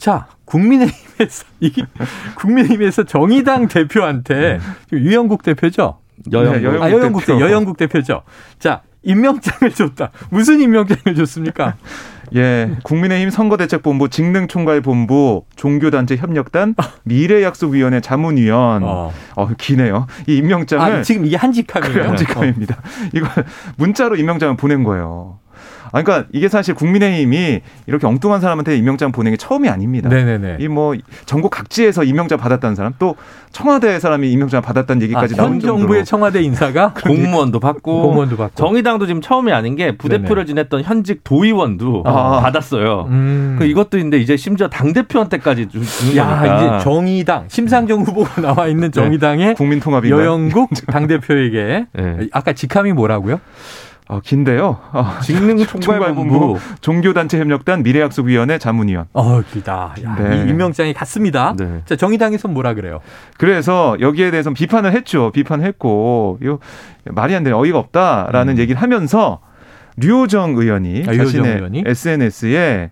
자, 0.00 0.26
국민의힘에서 0.46 1.44
이게 1.60 1.84
국민의힘에서 2.36 3.04
정의당 3.04 3.68
대표한테 3.68 4.58
음. 4.92 4.96
유영국 4.98 5.42
대표죠. 5.42 5.98
여영국, 6.32 6.56
네, 6.56 6.64
여영국, 6.64 6.82
아, 6.82 6.90
여영국 6.90 7.26
대표. 7.26 7.40
여영국 7.40 7.76
대표죠. 7.76 8.22
자, 8.58 8.80
임명장을 9.02 9.72
줬다. 9.74 10.10
무슨 10.30 10.60
임명장을 10.60 11.14
줬습니까? 11.14 11.76
예, 12.34 12.70
국민의힘 12.82 13.28
선거대책본부 13.28 14.08
직능총괄본부 14.08 15.44
종교단체 15.56 16.16
협력단 16.16 16.76
미래약속위원회 17.02 18.00
자문위원. 18.00 18.82
어, 18.84 19.12
어 19.34 19.48
기네요. 19.58 20.06
이 20.26 20.36
임명장을 20.36 20.92
아, 20.92 21.02
지금 21.02 21.26
이게 21.26 21.36
한직함이에요. 21.36 22.04
한직함입니다. 22.04 22.76
어. 22.76 23.08
이걸 23.12 23.30
문자로 23.76 24.16
임명장을 24.16 24.56
보낸 24.56 24.82
거예요. 24.84 25.40
아, 25.92 26.02
그러니까 26.02 26.28
이게 26.32 26.48
사실 26.48 26.74
국민의힘이 26.74 27.60
이렇게 27.86 28.06
엉뚱한 28.06 28.40
사람한테 28.40 28.76
임명장 28.76 29.12
보낸 29.12 29.32
게 29.32 29.36
처음이 29.36 29.68
아닙니다. 29.68 30.08
네네네. 30.08 30.56
이 30.60 30.68
뭐 30.70 30.94
전국 31.26 31.50
각지에서 31.50 32.04
임명장 32.04 32.38
받았다는 32.38 32.76
사람 32.76 32.94
또 33.00 33.16
청와대 33.50 33.98
사람이 33.98 34.30
임명장 34.30 34.62
받았다는 34.62 35.02
얘기까지 35.02 35.34
아, 35.34 35.38
나온 35.38 35.54
현 35.54 35.60
정부의 35.60 36.04
청와대 36.04 36.40
인사가 36.42 36.94
공무원도 37.04 37.58
받고 37.58 38.02
공무원도 38.02 38.36
받고 38.36 38.54
정의당도 38.54 39.06
지금 39.06 39.20
처음이 39.20 39.50
아닌 39.52 39.74
게 39.74 39.96
부대표를 39.96 40.44
네네. 40.44 40.46
지냈던 40.46 40.82
현직 40.84 41.24
도의원도 41.24 42.04
아. 42.06 42.40
받았어요. 42.40 43.06
음. 43.10 43.56
그 43.58 43.64
이것도 43.64 43.98
있는데 43.98 44.18
이제 44.18 44.36
심지어 44.36 44.68
당 44.68 44.92
대표한테까지 44.92 45.68
주는 45.68 46.16
야, 46.16 46.38
거니까. 46.38 46.76
이제 46.76 46.84
정의당 46.84 47.44
심상정 47.48 48.02
후보가 48.02 48.40
나와 48.40 48.68
있는 48.68 48.90
네. 48.92 49.00
정의당의 49.02 49.46
네. 49.48 49.54
국민통합인가 49.54 50.16
여영국 50.16 50.70
당 50.86 51.08
대표에게 51.08 51.86
네. 51.92 52.28
아까 52.32 52.52
직함이 52.52 52.92
뭐라고요? 52.92 53.40
어, 54.10 54.18
긴데요. 54.20 54.76
어, 54.92 55.18
직능 55.22 55.56
총괄본부 55.64 56.58
종교단체 56.82 57.38
협력단 57.38 57.84
미래약속위원회 57.84 58.58
자문위원. 58.58 59.06
어, 59.12 59.40
기다. 59.42 59.94
야, 60.04 60.16
네. 60.16 60.48
임명장이 60.48 60.92
같습니다. 60.94 61.54
네. 61.56 61.82
자, 61.84 61.94
정의당에서 61.94 62.48
뭐라 62.48 62.74
그래요? 62.74 62.98
그래서 63.38 63.96
여기에 64.00 64.32
대해서 64.32 64.52
비판을 64.52 64.94
했죠. 64.94 65.30
비판했고, 65.32 66.40
이거 66.42 66.58
말이 67.04 67.36
안 67.36 67.44
되는 67.44 67.56
어이가 67.56 67.78
없다라는 67.78 68.54
음. 68.54 68.58
얘기를 68.58 68.82
하면서 68.82 69.38
류호정 69.96 70.56
의원이 70.56 71.04
아, 71.06 71.14
자신의 71.14 71.54
의원이? 71.54 71.84
SNS에 71.86 72.90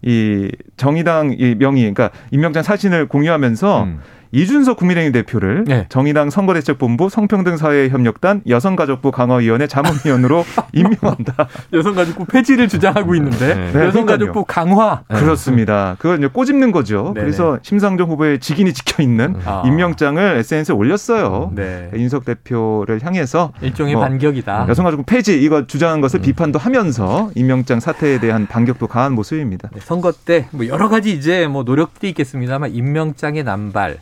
이 0.00 0.50
정의당 0.78 1.34
이 1.38 1.56
명의, 1.58 1.92
그러니까 1.92 2.08
임명장 2.30 2.62
사진을 2.62 3.06
공유하면서 3.08 3.82
음. 3.82 4.00
이준석 4.34 4.76
국민의힘 4.78 5.12
대표를 5.12 5.62
네. 5.64 5.86
정의당 5.88 6.28
선거대책본부 6.28 7.08
성평등사회협력단 7.08 8.42
여성가족부 8.48 9.12
강화위원회 9.12 9.68
자문위원으로 9.68 10.44
임명한다. 10.74 11.46
여성가족부 11.72 12.24
폐지를 12.26 12.66
주장하고 12.66 13.14
있는데 13.14 13.54
네. 13.72 13.86
여성가족부 13.86 14.44
강화 14.44 15.02
네. 15.08 15.20
그렇습니다. 15.20 15.94
그걸 16.00 16.18
이제 16.18 16.26
꼬집는 16.26 16.72
거죠. 16.72 17.12
네네. 17.14 17.20
그래서 17.20 17.58
심상정 17.62 18.10
후보의 18.10 18.40
직인이 18.40 18.72
찍혀 18.72 19.04
있는 19.04 19.36
아. 19.44 19.62
임명장을 19.64 20.20
SNS에 20.38 20.74
올렸어요. 20.74 21.52
네. 21.54 21.90
윤석 21.94 22.24
대표를 22.24 23.00
향해서 23.04 23.52
일종의 23.60 23.94
뭐 23.94 24.02
반격이다. 24.02 24.66
여성가족부 24.68 25.04
폐지 25.06 25.40
이거 25.40 25.66
주장한 25.68 26.00
것을 26.00 26.18
음. 26.18 26.22
비판도 26.22 26.58
하면서 26.58 27.30
임명장 27.36 27.78
사태에 27.78 28.18
대한 28.18 28.48
반격도 28.48 28.88
강한 28.88 29.12
모습입니다. 29.12 29.68
네, 29.72 29.80
선거 29.80 30.10
때 30.10 30.46
뭐 30.50 30.66
여러 30.66 30.88
가지 30.88 31.12
이제 31.12 31.46
뭐 31.46 31.62
노력들이 31.62 32.10
있겠습니다만 32.10 32.74
임명장의 32.74 33.44
남발 33.44 33.98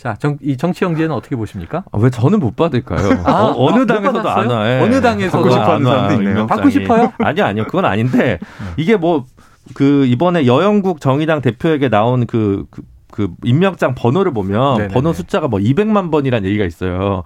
자, 0.00 0.16
정, 0.18 0.38
이 0.40 0.56
정치 0.56 0.84
형제는 0.84 1.12
어떻게 1.14 1.36
보십니까? 1.36 1.84
아, 1.92 1.98
왜 1.98 2.08
저는 2.08 2.40
못 2.40 2.56
받을까요? 2.56 3.20
아, 3.24 3.52
어, 3.54 3.76
느 3.76 3.86
당에서도 3.86 4.28
안 4.28 4.50
와. 4.50 4.70
예. 4.70 4.80
어느 4.80 5.00
당에서도 5.00 5.42
받고 5.44 5.50
싶어 5.50 5.72
하는 5.74 5.84
사람도 5.84 6.14
있네요. 6.14 6.46
받고 6.46 6.70
싶어요? 6.70 7.12
아니요, 7.20 7.44
아니요. 7.44 7.64
그건 7.64 7.84
아닌데 7.84 8.38
이게 8.76 8.96
뭐 8.96 9.26
그 9.74 10.06
이번에 10.06 10.46
여영국 10.46 11.00
정의당 11.00 11.40
대표에게 11.40 11.88
나온 11.88 12.26
그, 12.26 12.64
그, 12.70 12.82
그 13.10 13.28
임명장 13.44 13.94
번호를 13.94 14.32
보면 14.32 14.74
네네네. 14.74 14.94
번호 14.94 15.12
숫자가 15.12 15.48
뭐 15.48 15.58
200만 15.60 16.10
번이라는 16.10 16.48
얘기가 16.48 16.64
있어요. 16.64 17.22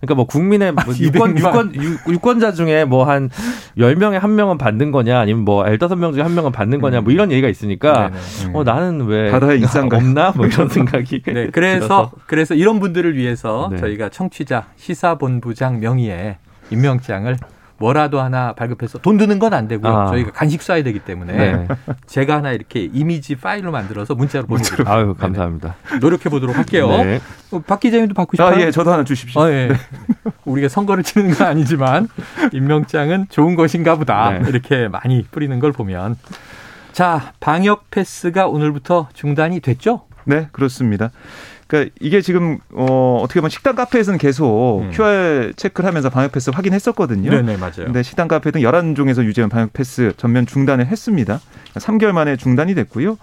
그러니까 0.00 0.14
뭐 0.14 0.26
국민의 0.26 0.72
뭐 0.72 0.84
유권, 0.98 1.38
유권, 1.38 1.74
유권자 2.08 2.52
중에 2.52 2.84
뭐한 2.84 3.30
10명에 3.78 4.18
한 4.18 4.34
명은 4.34 4.58
받는 4.58 4.90
거냐 4.92 5.18
아니면 5.18 5.44
뭐 5.44 5.64
15명 5.64 6.12
중에 6.12 6.22
한 6.22 6.34
명은 6.34 6.52
받는 6.52 6.80
거냐 6.80 7.00
뭐 7.00 7.12
이런 7.12 7.32
얘기가 7.32 7.48
있으니까 7.48 8.10
어 8.52 8.64
나는 8.64 9.06
왜 9.06 9.30
바다에 9.30 9.56
이상가 9.56 9.96
없나 9.98 10.32
뭐 10.36 10.46
이런 10.46 10.68
생각이 10.70 11.22
네, 11.22 11.48
그래서 11.50 11.86
들어서. 11.86 12.10
그래서 12.26 12.54
이런 12.54 12.80
분들을 12.80 13.16
위해서 13.16 13.68
네. 13.70 13.78
저희가 13.78 14.08
청취자 14.08 14.66
시사본부장 14.76 15.80
명의의 15.80 16.36
임명장을 16.70 17.36
뭐라도 17.78 18.20
하나 18.20 18.52
발급해서 18.54 18.98
돈 18.98 19.16
드는 19.18 19.38
건 19.38 19.52
안 19.54 19.68
되고요. 19.68 19.96
아. 19.96 20.06
저희가 20.06 20.32
간식 20.32 20.60
쏴야 20.60 20.82
되기 20.84 20.98
때문에 20.98 21.32
네. 21.32 21.68
제가 22.06 22.36
하나 22.36 22.52
이렇게 22.52 22.88
이미지 22.92 23.36
파일로 23.36 23.70
만들어서 23.70 24.14
문자로 24.14 24.46
보내드릴게요. 24.46 24.86
아유 24.92 25.14
감사합니다. 25.18 25.76
네. 25.92 25.98
노력해 25.98 26.28
보도록 26.28 26.56
할게요. 26.56 26.88
네. 26.88 27.20
어, 27.52 27.60
박 27.60 27.80
기자님도 27.80 28.14
받고 28.14 28.36
싶어요? 28.36 28.54
아, 28.56 28.60
예, 28.60 28.70
저도 28.70 28.92
하나 28.92 29.04
주십시오. 29.04 29.40
아, 29.42 29.50
예. 29.50 29.70
우리가 30.44 30.68
선거를 30.68 31.02
치는 31.04 31.32
건 31.34 31.46
아니지만 31.46 32.08
임명장은 32.52 33.26
좋은 33.30 33.54
것인가 33.54 33.96
보다 33.96 34.30
네. 34.30 34.48
이렇게 34.48 34.88
많이 34.88 35.22
뿌리는 35.30 35.58
걸 35.60 35.72
보면 35.72 36.16
자 36.92 37.32
방역 37.40 37.90
패스가 37.90 38.46
오늘부터 38.48 39.08
중단이 39.14 39.60
됐죠? 39.60 40.02
네, 40.24 40.48
그렇습니다. 40.52 41.10
그러니까 41.66 41.92
이게 42.00 42.20
지금 42.20 42.58
어 42.72 43.18
어떻게 43.22 43.40
보면 43.40 43.50
식당 43.50 43.74
카페에서는 43.74 44.18
계속 44.18 44.82
음. 44.82 44.90
QR 44.92 45.52
체크를 45.56 45.88
하면서 45.88 46.10
방역 46.10 46.32
패스 46.32 46.50
확인했었거든요. 46.50 47.30
네네 47.30 47.56
맞아요. 47.56 47.84
근데 47.86 48.02
식당 48.02 48.28
카페는 48.28 48.60
11종에서 48.60 49.24
유지한 49.24 49.50
방역 49.50 49.72
패스 49.72 50.12
전면 50.16 50.46
중단을 50.46 50.86
했습니다. 50.86 51.40
3개월 51.74 51.98
그러니까 51.98 52.12
만에 52.12 52.36
중단이 52.36 52.74
됐고요. 52.74 53.18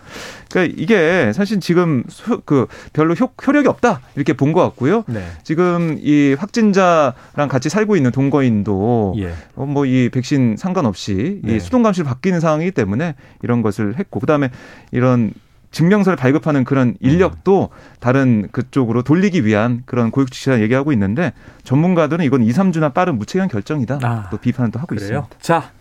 그러니까 0.51 0.75
이게 0.77 1.31
사실 1.33 1.59
지금 1.59 2.03
그 2.45 2.67
별로 2.93 3.13
효, 3.15 3.31
효력이 3.45 3.67
없다 3.67 4.01
이렇게 4.15 4.33
본 4.33 4.53
것 4.53 4.61
같고요. 4.61 5.03
네. 5.07 5.25
지금 5.43 5.97
이 5.99 6.35
확진자랑 6.37 7.47
같이 7.49 7.69
살고 7.69 7.95
있는 7.95 8.11
동거인도 8.11 9.15
예. 9.17 9.33
어, 9.55 9.65
뭐이 9.65 10.09
백신 10.09 10.57
상관없이 10.57 11.39
네. 11.43 11.55
이 11.55 11.59
수동 11.59 11.81
감시를 11.81 12.05
받기는 12.05 12.39
상황이기 12.39 12.69
때문에 12.71 13.15
이런 13.41 13.63
것을 13.63 13.97
했고 13.97 14.19
그다음에 14.19 14.51
이런 14.91 15.33
증명서를 15.73 16.15
발급하는 16.15 16.63
그런 16.63 16.95
인력도 17.01 17.69
다른 17.99 18.47
그쪽으로 18.51 19.01
돌리기 19.01 19.43
위한 19.43 19.83
그런 19.85 20.11
고육 20.11 20.31
지시라 20.31 20.61
얘기하고 20.61 20.93
있는데 20.93 21.33
전문가들은 21.63 22.23
이건 22.23 22.43
2, 22.43 22.49
3주나 22.51 22.93
빠른 22.93 23.17
무책임한 23.17 23.49
결정이다. 23.49 23.99
아, 24.03 24.29
또 24.31 24.37
비판을 24.37 24.71
또 24.71 24.79
하고 24.79 24.95
그래요? 24.95 25.01
있습니다. 25.01 25.27
자, 25.41 25.71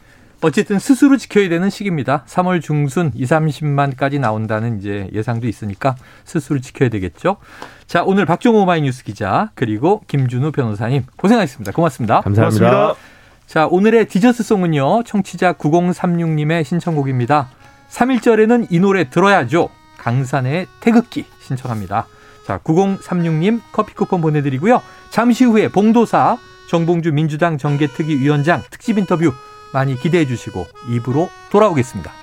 어쨌든 0.40 0.80
스스로 0.80 1.16
지켜야 1.16 1.49
되는 1.49 1.70
시기입니다. 1.70 2.24
3월 2.26 2.61
중순 2.61 3.12
2, 3.14 3.24
30만까지 3.24 4.18
나온다는 4.18 4.78
이제 4.78 5.09
예상도 5.12 5.47
있으니까 5.47 5.95
스스로 6.24 6.59
지켜야 6.59 6.88
되겠죠. 6.88 7.36
자, 7.86 8.03
오늘 8.03 8.26
박종호 8.26 8.64
마이뉴스 8.64 9.05
기자 9.05 9.51
그리고 9.55 10.03
김준우 10.09 10.51
변호사님 10.51 11.05
고생하셨습니다. 11.16 11.72
고맙습니다. 11.72 12.22
감사합니다. 12.22 12.70
고맙습니다. 12.70 13.12
자, 13.47 13.66
오늘의 13.66 14.09
디저스송은요. 14.09 15.03
청취자 15.05 15.53
9036님의 15.53 16.64
신청곡입니다. 16.64 17.51
3일절에는 17.90 18.68
이 18.70 18.80
노래 18.80 19.11
들어야죠. 19.11 19.68
강산의 20.03 20.66
태극기 20.80 21.24
신청합니다. 21.40 22.07
자, 22.44 22.59
9036님 22.59 23.61
커피 23.70 23.94
쿠폰 23.94 24.20
보내드리고요. 24.20 24.82
잠시 25.11 25.44
후에 25.44 25.68
봉도사 25.68 26.38
정봉주 26.68 27.12
민주당 27.12 27.57
정계특위 27.57 28.18
위원장 28.18 28.62
특집 28.70 28.98
인터뷰 28.98 29.32
많이 29.72 29.98
기대해 29.98 30.26
주시고 30.26 30.66
입으로 30.88 31.28
돌아오겠습니다. 31.50 32.21